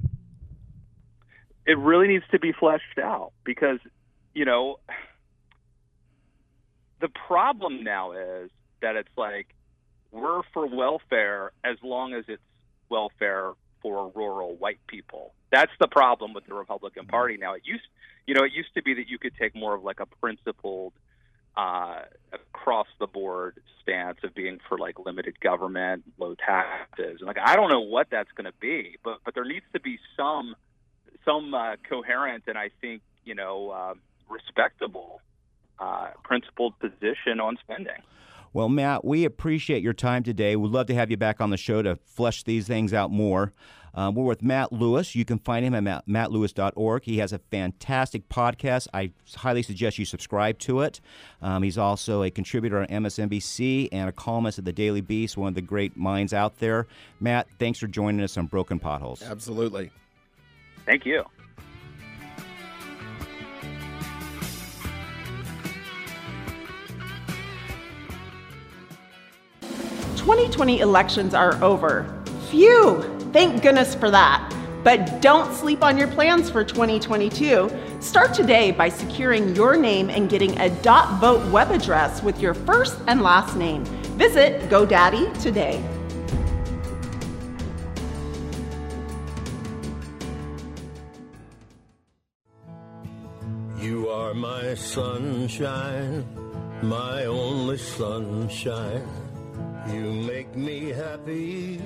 [1.65, 3.79] It really needs to be fleshed out because
[4.35, 4.81] you know
[7.01, 9.55] the problem now is that it's like
[10.11, 12.43] we're for welfare as long as it's
[12.89, 15.35] welfare for rural white people.
[15.51, 17.55] That's the problem with the Republican Party now.
[17.55, 17.85] It used,
[18.27, 20.93] you know, it used to be that you could take more of like a principled,
[21.57, 27.39] uh, across the board stance of being for like limited government, low taxes, and like
[27.39, 30.55] I don't know what that's going to be, but but there needs to be some
[31.25, 33.95] some uh, coherent and I think you know uh,
[34.31, 35.21] respectable
[35.79, 38.01] uh, principled position on spending.
[38.53, 40.57] Well, Matt, we appreciate your time today.
[40.57, 43.53] We'd love to have you back on the show to flesh these things out more.
[43.95, 45.15] Um, we're with Matt Lewis.
[45.15, 47.05] You can find him at mattlewis.org.
[47.05, 48.89] He has a fantastic podcast.
[48.95, 51.01] I highly suggest you subscribe to it.
[51.43, 55.49] Um, he's also a contributor on MSNBC and a columnist at the Daily Beast, one
[55.49, 56.87] of the great minds out there.
[57.21, 59.23] Matt, thanks for joining us on Broken Potholes.
[59.23, 59.91] Absolutely.
[60.87, 61.25] Thank you.
[70.23, 72.07] 2020 elections are over.
[72.49, 73.03] Phew!
[73.33, 74.55] Thank goodness for that.
[74.85, 77.69] But don't sleep on your plans for 2022.
[77.99, 82.55] Start today by securing your name and getting a dot .vote web address with your
[82.55, 83.85] first and last name.
[84.17, 85.83] Visit GoDaddy today.
[93.81, 96.25] You are my sunshine,
[96.81, 99.22] my only sunshine.
[99.89, 101.81] You make me happy.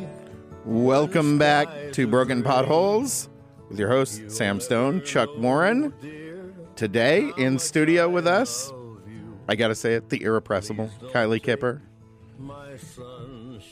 [0.64, 3.28] Welcome back to Broken Potholes
[3.68, 5.94] with your host, Sam Stone, Chuck Warren.
[6.74, 8.72] Today in studio with us,
[9.48, 11.80] I gotta say it, the irrepressible Kylie Kipper.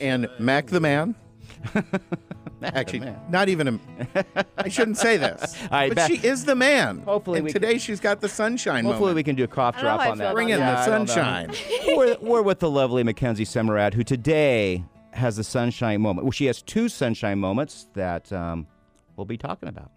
[0.01, 1.15] And Mac the Man.
[2.73, 3.19] Actually, man.
[3.29, 3.67] not even
[4.15, 4.25] a.
[4.57, 6.99] I shouldn't say this, right, but back- she is the man.
[7.01, 9.15] Hopefully and we today she's got the sunshine Hopefully, moment.
[9.17, 10.33] we can do a cough I don't know drop on that.
[10.33, 11.13] Bring in Yeah, the I don't know.
[11.13, 11.51] sunshine.
[11.95, 16.25] we're, we're with the lovely Mackenzie Semerad, who today has the sunshine moment.
[16.25, 18.67] Well, she has two sunshine moments that um,
[19.15, 19.91] we'll be talking about.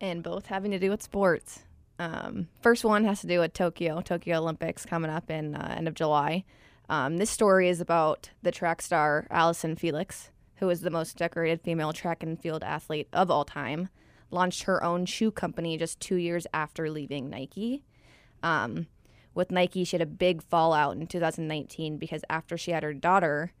[0.00, 1.60] and both having to do with sports.
[1.98, 5.86] Um, first one has to do with Tokyo, Tokyo Olympics coming up in uh, end
[5.86, 6.44] of July.
[6.88, 10.30] Um, this story is about the track star Allyson Felix,
[10.62, 13.88] who is the most decorated female track and field athlete of all time.
[14.30, 17.82] Launched her own shoe company just two years after leaving Nike.
[18.44, 18.86] Um,
[19.34, 23.52] with Nike, she had a big fallout in 2019 because after she had her daughter,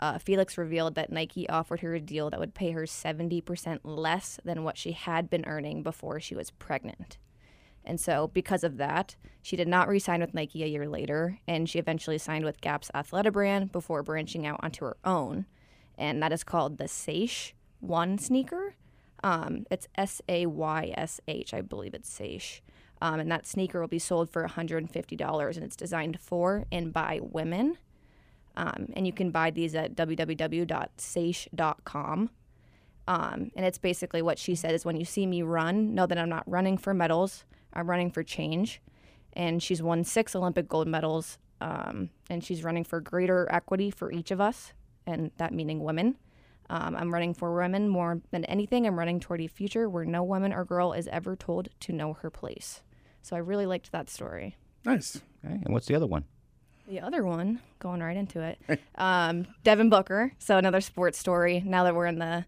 [0.00, 4.38] uh, Felix revealed that Nike offered her a deal that would pay her 70% less
[4.44, 7.16] than what she had been earning before she was pregnant.
[7.86, 11.38] And so, because of that, she did not re sign with Nike a year later,
[11.48, 15.46] and she eventually signed with Gap's Athleta brand before branching out onto her own.
[16.00, 18.74] And that is called the Saysh One sneaker.
[19.22, 22.60] Um, it's S A Y S H, I believe it's Saysh.
[23.02, 27.20] Um, and that sneaker will be sold for $150, and it's designed for and by
[27.22, 27.78] women.
[28.56, 32.30] Um, and you can buy these at www.saysh.com.
[33.08, 36.18] Um, and it's basically what she said is when you see me run, know that
[36.18, 38.82] I'm not running for medals, I'm running for change.
[39.32, 44.12] And she's won six Olympic gold medals, um, and she's running for greater equity for
[44.12, 44.74] each of us,
[45.10, 46.16] and that meaning women.
[46.68, 48.86] Um, I'm running for women more than anything.
[48.86, 52.12] I'm running toward a future where no woman or girl is ever told to know
[52.14, 52.82] her place.
[53.22, 54.56] So I really liked that story.
[54.84, 55.20] Nice.
[55.44, 56.24] Okay, and what's the other one?
[56.86, 60.32] The other one, going right into it, um, Devin Booker.
[60.38, 61.62] So another sports story.
[61.64, 62.44] Now that we're in the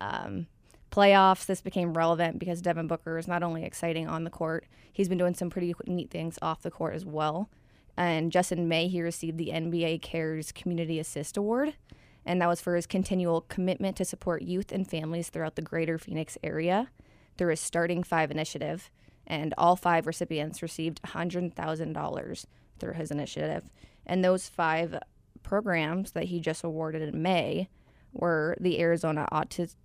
[0.00, 0.46] um,
[0.90, 5.08] playoffs, this became relevant because Devin Booker is not only exciting on the court, he's
[5.08, 7.48] been doing some pretty neat things off the court as well.
[7.96, 11.74] And just in May, he received the NBA Cares Community Assist Award,
[12.24, 15.98] and that was for his continual commitment to support youth and families throughout the greater
[15.98, 16.90] Phoenix area
[17.36, 18.90] through his Starting Five initiative.
[19.26, 22.44] And all five recipients received $100,000
[22.78, 23.70] through his initiative.
[24.04, 24.98] And those five
[25.42, 27.68] programs that he just awarded in May
[28.12, 29.76] were the Arizona Autis-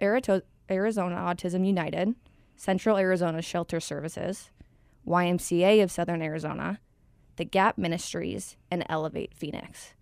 [0.00, 0.46] Arizona
[1.16, 2.14] Autism United,
[2.56, 4.50] Central Arizona Shelter Services,
[5.06, 6.80] YMCA of Southern Arizona,
[7.36, 9.94] the Gap Ministries, and Elevate Phoenix.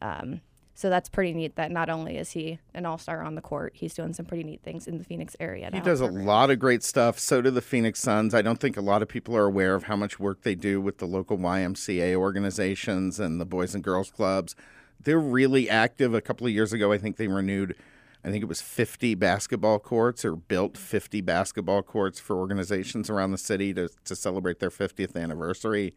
[0.00, 0.40] Um,
[0.80, 3.74] so that's pretty neat that not only is he an all star on the court,
[3.74, 5.68] he's doing some pretty neat things in the Phoenix area.
[5.70, 7.18] He does a lot of great stuff.
[7.18, 8.32] So do the Phoenix Suns.
[8.32, 10.80] I don't think a lot of people are aware of how much work they do
[10.80, 14.56] with the local YMCA organizations and the Boys and Girls Clubs.
[14.98, 16.14] They're really active.
[16.14, 17.76] A couple of years ago, I think they renewed,
[18.24, 23.32] I think it was 50 basketball courts or built 50 basketball courts for organizations around
[23.32, 25.92] the city to, to celebrate their 50th anniversary.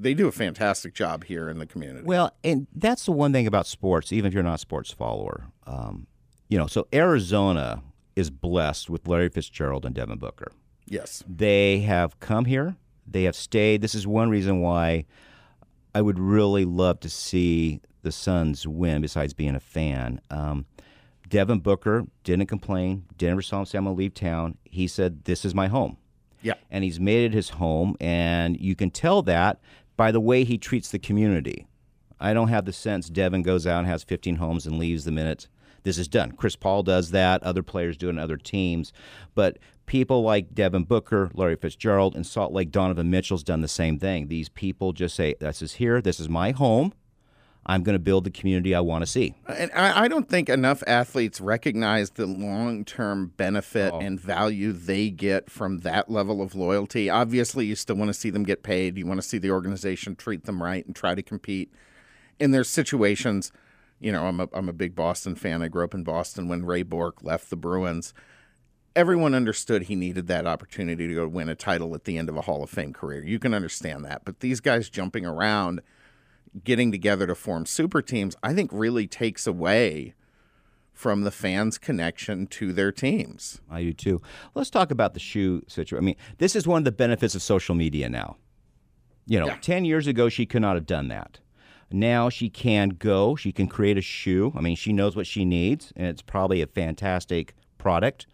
[0.00, 2.04] They do a fantastic job here in the community.
[2.06, 5.48] Well, and that's the one thing about sports, even if you're not a sports follower.
[5.66, 6.06] Um,
[6.48, 7.82] you know, so Arizona
[8.16, 10.52] is blessed with Larry Fitzgerald and Devin Booker.
[10.86, 11.22] yes.
[11.28, 13.82] They have come here, they have stayed.
[13.82, 15.04] This is one reason why
[15.94, 20.20] I would really love to see the Suns win, besides being a fan.
[20.30, 20.66] Um,
[21.28, 24.56] Devin Booker didn't complain, didn't ever saw him say, I'm going to leave town.
[24.64, 25.96] He said, This is my home.
[26.42, 26.54] Yeah.
[26.70, 29.60] And he's made it his home, and you can tell that
[30.00, 31.66] by the way he treats the community.
[32.18, 35.12] I don't have the sense Devin goes out and has 15 homes and leaves the
[35.12, 35.46] minute
[35.82, 36.32] this is done.
[36.32, 37.42] Chris Paul does that.
[37.42, 38.94] Other players do it in other teams.
[39.34, 43.98] But people like Devin Booker, Larry Fitzgerald, and Salt Lake Donovan Mitchell's done the same
[43.98, 44.28] thing.
[44.28, 46.00] These people just say, This is here.
[46.00, 46.94] This is my home.
[47.66, 49.34] I'm going to build the community I want to see.
[49.46, 54.00] And I, I don't think enough athletes recognize the long term benefit Oh.
[54.00, 57.10] and value they get from that level of loyalty.
[57.10, 58.96] Obviously, you still want to see them get paid.
[58.96, 61.70] You want to see the organization treat them right and try to compete.
[62.40, 63.52] And there's situations,
[64.00, 65.60] you know, I'm a, I'm a big Boston fan.
[65.62, 68.14] I grew up in Boston when Ray Bourque left the Bruins.
[68.96, 72.36] Everyone understood he needed that opportunity to go win a title at the end of
[72.36, 73.22] a Hall of Fame career.
[73.22, 74.24] You can understand that.
[74.24, 75.80] But these guys jumping around
[76.64, 80.14] getting together to form super teams, I think really takes away
[80.92, 83.60] from the fans' connection to their teams.
[83.70, 84.20] I do too.
[84.54, 86.04] Let's talk about the shoe situation.
[86.04, 88.36] I mean, this is one of the benefits of social media now.
[89.26, 89.56] You know, Yeah.
[89.62, 91.38] 10 years ago, she could not have done that.
[91.92, 94.52] Now she can go, she can create a shoe.
[94.56, 98.26] I mean, she knows what she needs, and it's probably a fantastic product.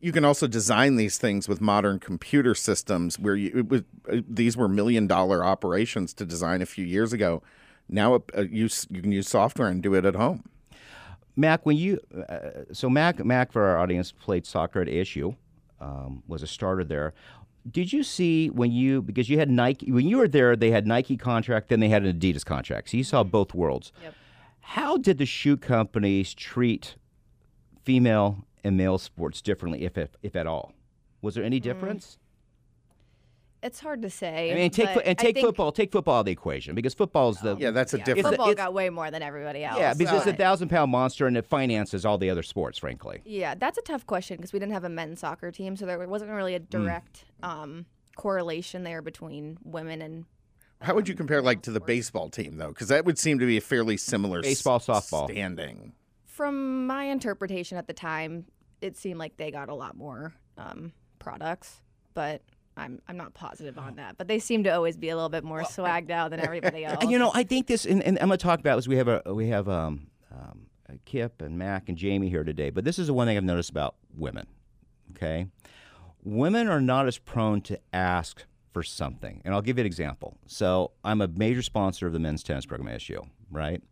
[0.00, 4.18] You can also design these things with modern computer systems where you, it was, uh,
[4.28, 7.42] these were million dollar operations to design a few years ago.
[7.88, 10.44] Now uh, you, you can use software and do it at home.
[11.36, 15.36] Mac, when you uh, so Mac Mac for our audience played soccer at ASU,
[15.80, 17.14] um, was a starter there.
[17.70, 20.86] Did you see when you because you had Nike when you were there they had
[20.86, 23.92] Nike contract then they had an Adidas contract so you saw both worlds.
[24.02, 24.14] Yep.
[24.60, 26.96] How did the shoe companies treat
[27.84, 30.72] female and male sports differently, if if, if at all?
[31.22, 31.46] Was there Mm.
[31.46, 32.18] any difference?
[33.60, 34.52] It's hard to say.
[34.52, 35.72] I mean, take fo- and take football.
[35.72, 38.28] Take football out of the equation because football's the Yeah, that's a yeah, different.
[38.28, 39.80] Football got way more than everybody else.
[39.80, 42.78] yeah because it's a thousand pound monster and it finances all the other sports.
[42.78, 45.86] Frankly, Yeah, that's a tough question because we didn't have a men's soccer team, so
[45.86, 50.26] there wasn't really a direct um, correlation there between women and.
[50.80, 52.68] How would you compare like to the baseball team though?
[52.68, 55.28] Because that would seem to be a fairly similar s- Baseball, softball.
[55.28, 55.94] standing.
[56.26, 58.44] From my interpretation at the time,
[58.80, 61.80] it seemed like they got a lot more um, products,
[62.14, 62.42] but
[62.76, 64.16] I'm I'm not positive on that.
[64.16, 66.98] But they seem to always be a little bit more swagged out than everybody else.
[67.00, 68.88] And, you know, I think this, and, and I'm going to talk about this.
[68.88, 70.68] We have a we have um, um,
[71.04, 73.70] Kip and Mac and Jamie here today, but this is the one thing I've noticed
[73.70, 74.46] about women.
[75.10, 75.48] Okay,
[76.22, 80.38] women are not as prone to ask for something, and I'll give you an example.
[80.46, 83.82] So I'm a major sponsor of the men's tennis program at SU, right?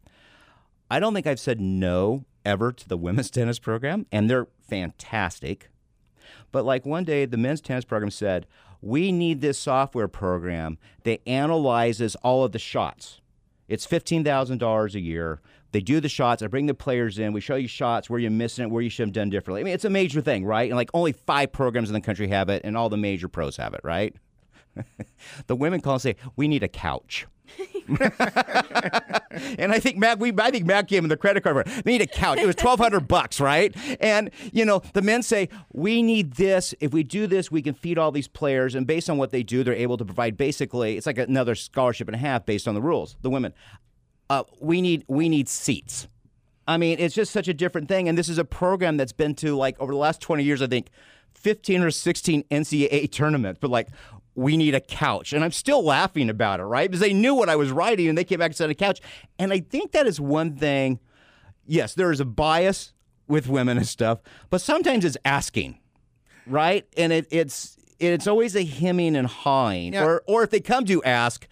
[0.88, 5.70] I don't think I've said no ever to the women's tennis program, and they're fantastic.
[6.52, 8.46] But like one day, the men's tennis program said,
[8.80, 13.20] "We need this software program that analyzes all of the shots.
[13.68, 15.40] It's fifteen thousand dollars a year.
[15.72, 16.42] They do the shots.
[16.42, 17.32] I bring the players in.
[17.32, 19.60] We show you shots where you're missing it, where you should have done differently.
[19.60, 20.70] I mean, it's a major thing, right?
[20.70, 23.56] And like only five programs in the country have it, and all the major pros
[23.56, 24.14] have it, right?
[25.46, 27.26] the women call and say, "We need a couch."
[29.58, 31.84] and I think Mac, we, I think Mac gave him the credit card for it.
[31.84, 32.38] They need a couch.
[32.38, 33.74] It was twelve hundred bucks, right?
[34.00, 36.74] And you know, the men say we need this.
[36.80, 39.42] If we do this, we can feed all these players, and based on what they
[39.42, 40.36] do, they're able to provide.
[40.36, 43.16] Basically, it's like another scholarship and a half based on the rules.
[43.22, 43.54] The women,
[44.30, 46.08] uh, we need we need seats.
[46.68, 48.08] I mean, it's just such a different thing.
[48.08, 50.66] And this is a program that's been to like over the last 20 years, I
[50.66, 50.88] think
[51.34, 53.88] 15 or 16 NCAA tournaments, but like,
[54.36, 55.32] we need a couch.
[55.32, 56.88] And I'm still laughing about it, right?
[56.88, 59.00] Because they knew what I was writing and they came back and said a couch.
[59.38, 61.00] And I think that is one thing.
[61.66, 62.92] Yes, there is a bias
[63.26, 64.20] with women and stuff,
[64.50, 65.80] but sometimes it's asking,
[66.46, 66.86] right?
[66.96, 69.94] And it, it's it's always a hemming and hawing.
[69.94, 70.04] Yeah.
[70.04, 71.48] Or or if they come to ask,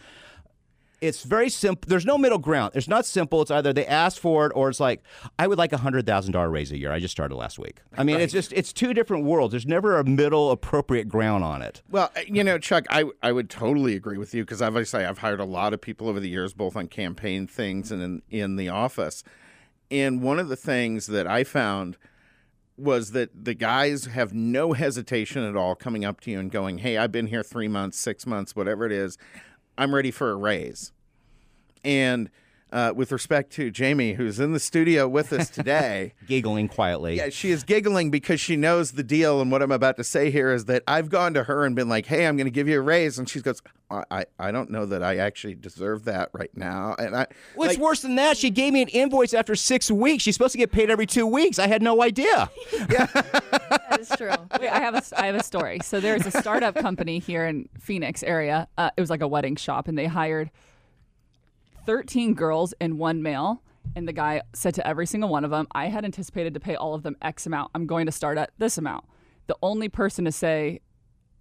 [1.06, 1.88] it's very simple.
[1.88, 2.72] There's no middle ground.
[2.74, 3.42] It's not simple.
[3.42, 5.02] It's either they ask for it or it's like,
[5.38, 6.90] I would like a hundred thousand dollar raise a year.
[6.90, 7.80] I just started last week.
[7.96, 9.52] I mean, it's just it's two different worlds.
[9.52, 11.82] There's never a middle appropriate ground on it.
[11.90, 15.18] Well, uh, you know, Chuck, I I would totally agree with you because obviously I've
[15.18, 18.56] hired a lot of people over the years, both on campaign things and in, in
[18.56, 19.22] the office.
[19.90, 21.98] And one of the things that I found
[22.76, 26.78] was that the guys have no hesitation at all coming up to you and going,
[26.78, 29.18] "Hey, I've been here three months, six months, whatever it is.
[29.76, 30.92] I'm ready for a raise."
[31.84, 32.30] And
[32.74, 36.12] uh, with respect to Jamie, who's in the studio with us today.
[36.26, 37.16] Giggling quietly.
[37.16, 39.40] Yeah, she is giggling because she knows the deal.
[39.40, 41.88] And what I'm about to say here is that I've gone to her and been
[41.88, 44.50] like, "Hey, I'm going to give you a raise," and she goes, I, "I, I
[44.50, 48.16] don't know that I actually deserve that right now." And I, What's like, worse than
[48.16, 48.36] that?
[48.36, 50.24] She gave me an invoice after six weeks.
[50.24, 51.60] She's supposed to get paid every two weeks.
[51.60, 52.50] I had no idea.
[52.88, 54.32] that is true.
[54.58, 55.78] Wait, I have a, I have a story.
[55.84, 58.66] So there's a startup company here in Phoenix area.
[58.76, 60.50] Uh, it was like a wedding shop, and they hired
[61.86, 63.62] 13 girls and one male.
[63.96, 66.74] And the guy said to every single one of them, I had anticipated to pay
[66.74, 67.70] all of them X amount.
[67.74, 69.04] I'm going to start at this amount.
[69.46, 70.80] The only person to say,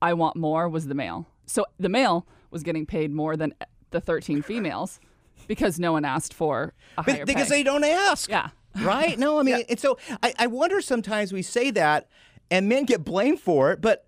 [0.01, 1.25] I want more was the male.
[1.45, 3.53] So the male was getting paid more than
[3.91, 4.99] the 13 females
[5.47, 7.57] because no one asked for a higher because pay.
[7.57, 8.29] they don't ask.
[8.29, 8.49] Yeah.
[8.81, 9.19] Right?
[9.19, 12.09] No, I mean, and so I, I wonder sometimes we say that
[12.49, 14.07] and men get blamed for it, but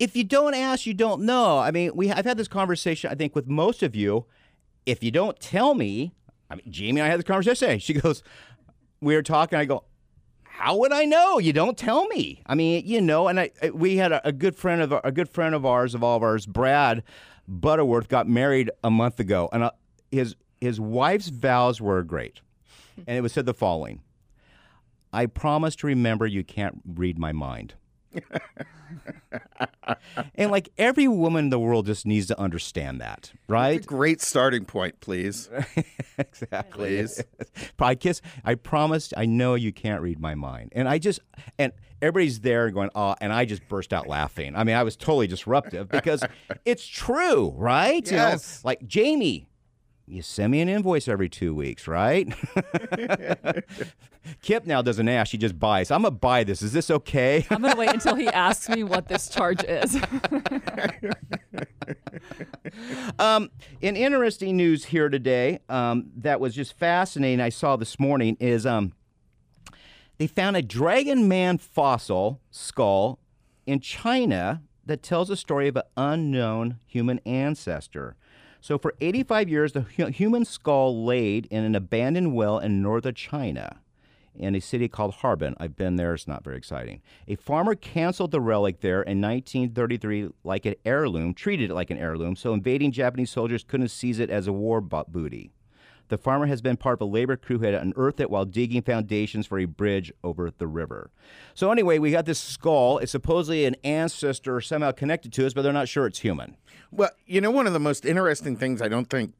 [0.00, 1.60] if you don't ask, you don't know.
[1.60, 4.26] I mean, we I've had this conversation, I think, with most of you.
[4.86, 6.12] If you don't tell me,
[6.50, 7.68] I mean, Jamie and I had this conversation.
[7.68, 7.78] yesterday.
[7.78, 8.22] She goes,
[9.00, 9.58] we were talking.
[9.58, 9.84] I go,
[10.44, 11.38] how would I know?
[11.38, 12.42] You don't tell me.
[12.46, 13.28] I mean, you know.
[13.28, 16.02] And I- we had a, a good friend of a good friend of ours, of
[16.04, 17.02] all of ours, Brad
[17.48, 19.70] Butterworth, got married a month ago, and uh,
[20.10, 22.40] his his wife's vows were great,
[23.06, 24.02] and it was said the following:
[25.12, 27.74] "I promise to remember you can't read my mind."
[30.36, 33.84] And like every woman in the world just needs to understand that, right?
[33.84, 35.48] great starting point, please.
[36.18, 36.96] exactly.
[36.98, 37.22] Please.
[37.78, 38.20] I kiss.
[38.44, 39.14] I promised.
[39.16, 41.20] I know you can't read my mind, and I just
[41.58, 44.56] and everybody's there going, oh, and I just burst out laughing.
[44.56, 46.22] I mean, I was totally disruptive because
[46.64, 48.04] it's true, right?
[48.10, 48.64] You know, Yes.
[48.64, 49.48] like Jamie.
[50.12, 52.30] You send me an invoice every two weeks, right?
[54.42, 55.90] Kip now doesn't ask; she just buys.
[55.90, 56.60] I'm gonna buy this.
[56.60, 57.46] Is this okay?
[57.48, 59.96] I'm going to wait until he asks me what this charge is.
[63.18, 63.50] Um,
[63.82, 67.40] in interesting news here today, um, that was just fascinating.
[67.40, 68.92] I saw this morning is um,
[70.16, 73.18] they found a dragon man fossil skull
[73.66, 78.16] in China that tells a story of an unknown human ancestor.
[78.62, 83.80] So for 85 years, the human skull laid in an abandoned well in northern China
[84.36, 85.56] in a city called Harbin.
[85.58, 86.14] I've been there.
[86.14, 87.02] It's not very exciting.
[87.26, 91.98] A farmer canceled the relic there in 1933 like an heirloom, treated it like an
[91.98, 95.50] heirloom, so invading Japanese soldiers couldn't seize it as a war booty.
[96.12, 98.82] The farmer has been part of a labor crew who had unearthed it while digging
[98.82, 101.10] foundations for a bridge over the river.
[101.54, 102.98] So anyway, we got this skull.
[102.98, 106.58] It's supposedly an ancestor somehow connected to us, but they're not sure it's human.
[106.90, 109.32] Well, you know, one of the most interesting things I don't think,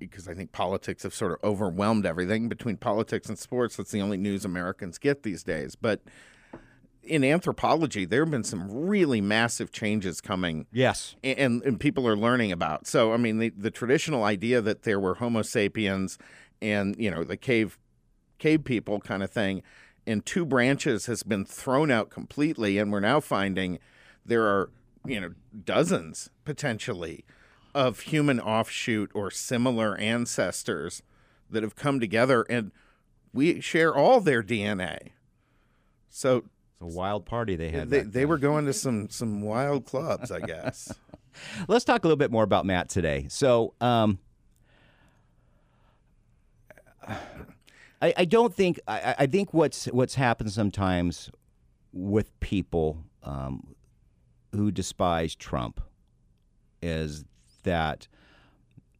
[0.00, 3.76] because I, I think politics have sort of overwhelmed everything between politics and sports.
[3.76, 5.76] That's the only news Americans get these days.
[5.76, 6.00] But
[7.02, 10.66] in anthropology, there have been some really massive changes coming.
[10.72, 11.16] Yes.
[11.22, 12.86] And, and people are learning about.
[12.86, 16.18] So, I mean, the, the traditional idea that there were Homo sapiens
[16.60, 17.78] and, you know, the cave
[18.38, 19.62] cave people kind of thing
[20.04, 22.78] in two branches has been thrown out completely.
[22.78, 23.78] And we're now finding
[24.24, 24.70] there are,
[25.04, 25.32] you know,
[25.64, 27.24] dozens potentially
[27.74, 31.02] of human offshoot or similar ancestors
[31.50, 32.72] that have come together and
[33.32, 35.10] we share all their DNA.
[36.10, 36.44] So
[36.82, 37.90] a wild party they had.
[37.90, 40.92] They, they were going to some some wild clubs, I guess.
[41.68, 43.26] Let's talk a little bit more about Matt today.
[43.30, 44.18] So, um,
[47.08, 51.30] I, I don't think I, I think what's what's happened sometimes
[51.92, 53.74] with people um,
[54.52, 55.80] who despise Trump
[56.82, 57.24] is
[57.62, 58.08] that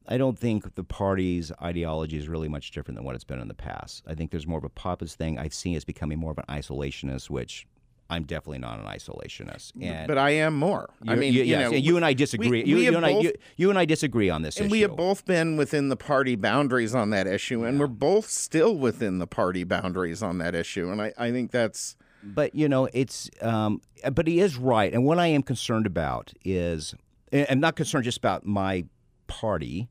[0.06, 3.48] I don't think the party's ideology is really much different than what it's been in
[3.48, 4.02] the past.
[4.06, 5.38] I think there's more of a populist thing.
[5.38, 7.66] I've seen it's becoming more of an isolationist, which
[8.12, 9.72] I'm definitely not an isolationist.
[9.80, 10.90] And but I am more.
[11.08, 12.48] I mean, you, you yes, know, and you and I disagree.
[12.48, 14.72] we- you, we you and I, you, you and I disagree on this and issue.
[14.72, 18.76] we have both been within the party boundaries on that issue, and we're both still
[18.76, 20.90] within the party boundaries on that issue.
[20.90, 23.80] And I, I think that's but you know it's um,
[24.12, 26.94] but he is right and what i am concerned about is
[27.32, 28.84] i'm not concerned just about my
[29.26, 29.88] party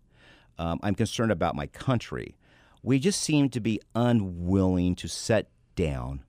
[0.57, 2.37] um, i'm concerned about my country
[2.83, 6.21] we just seem to be unwilling to set down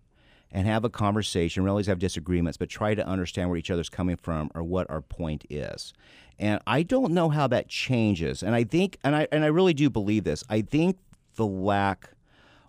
[0.52, 4.16] and have a conversation realize have disagreements but try to understand where each other's coming
[4.16, 5.92] from or what our point is
[6.38, 9.74] and i don't know how that changes and i think and i and i really
[9.74, 10.96] do believe this i think
[11.36, 12.10] the lack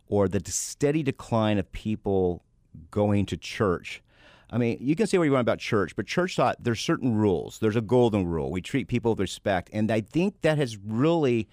[0.08, 2.44] or the steady decline of people
[2.92, 4.02] going to church.
[4.50, 7.16] I mean, you can say what you want about church, but church thought there's certain
[7.16, 7.60] rules.
[7.60, 8.52] There's a golden rule.
[8.52, 11.48] We treat people with respect, and I think that has really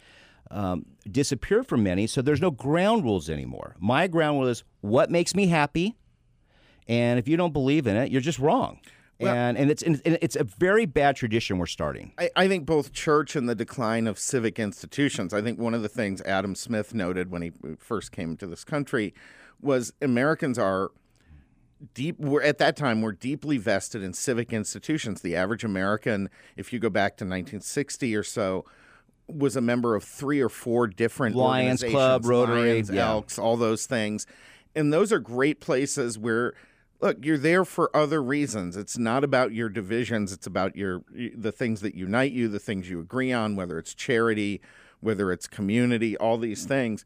[0.51, 2.07] um, disappeared for many.
[2.07, 3.77] So there's no ground rules anymore.
[3.79, 5.97] My ground rule is what makes me happy,
[6.91, 8.81] and if you don't believe in it, you're just wrong.
[9.21, 12.13] Well- and and it's and it's a very bad tradition we're starting.
[12.19, 15.35] I, I think both church and the decline of civic institutions.
[15.35, 18.47] I think one of the things Adam Smith noted when he uh, first came to
[18.47, 19.15] this country
[19.61, 20.91] was Americans are
[21.95, 26.75] deep we're at that time we're deeply vested in civic institutions the average american if
[26.75, 28.67] you go back to 1960 or so
[29.27, 33.09] was a member of three or four different Lions organizations, Club, Rotary, Lions, yeah.
[33.09, 34.27] Elks, all those things
[34.75, 36.53] and those are great places where
[37.01, 38.77] look you're there for other reasons.
[38.77, 40.33] It's not about your divisions.
[40.33, 43.95] It's about your the things that unite you the things you agree on whether it's
[43.95, 44.61] charity
[45.01, 47.05] whether it's community all these things.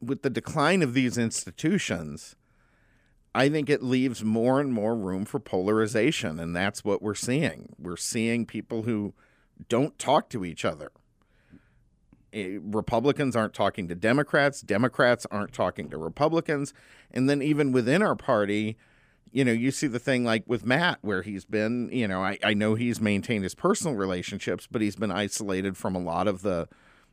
[0.00, 2.36] With the decline of these institutions
[3.34, 7.74] I think it leaves more and more room for polarization, and that's what we're seeing.
[7.78, 9.12] We're seeing people who
[9.68, 10.92] don't talk to each other.
[12.32, 16.72] Eh, Republicans aren't talking to Democrats, Democrats aren't talking to Republicans,
[17.10, 18.76] and then even within our party,
[19.34, 22.38] you know, you see the thing like with Matt, where he's been, you know, I,
[22.44, 26.42] I know he's maintained his personal relationships, but he's been isolated from a lot of
[26.42, 26.68] the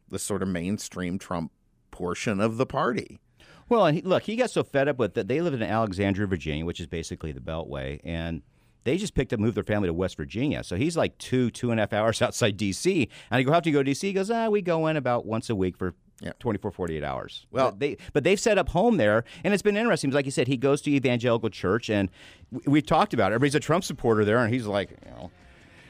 [0.07, 1.51] the sort of mainstream Trump
[1.89, 3.19] portion of the party.
[3.69, 5.29] Well, and he, look, he got so fed up with that.
[5.29, 8.43] They live in Alexandria, Virginia, which is basically the Beltway, and
[8.83, 10.63] they just picked up, moved their family to West Virginia.
[10.63, 13.09] So he's like two, two and a half hours outside D.C.
[13.31, 14.05] And I go, how do you go to D.C.?
[14.05, 16.33] He goes, ah, we go in about once a week for Yeah.
[16.39, 17.45] 24, 48 hours.
[17.51, 20.11] Well- but they but they've set up home there, and it's been interesting.
[20.11, 22.09] Like you said, he goes to evangelical church, and
[22.51, 23.35] we, we talked about it.
[23.35, 25.31] Everybody's a Trump supporter there, and he's like, you know,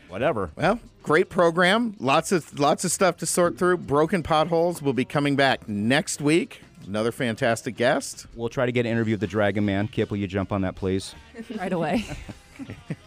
[0.08, 0.52] whatever.
[0.56, 1.96] Well, great program.
[2.00, 3.78] Lots of lots of stuff to sort through.
[3.78, 6.62] Broken potholes will be coming back next week.
[6.88, 8.26] Another fantastic guest.
[8.34, 9.88] We'll try to get an interview with the Dragon Man.
[9.88, 11.14] Kip, will you jump on that, please?
[11.58, 12.06] right away.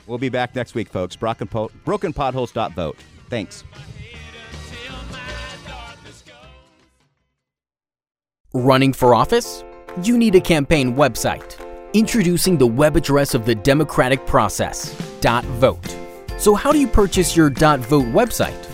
[0.07, 1.16] We'll be back next week, folks.
[1.16, 2.99] Broken, po- brokenpotholes.vote.
[3.31, 3.64] Thanks.
[8.57, 9.65] Running for office?
[10.05, 11.59] You need a campaign website.
[11.93, 14.95] Introducing the web address of the democratic process,
[15.25, 15.97] .vote.
[16.39, 18.65] So how do you purchase your .vote website?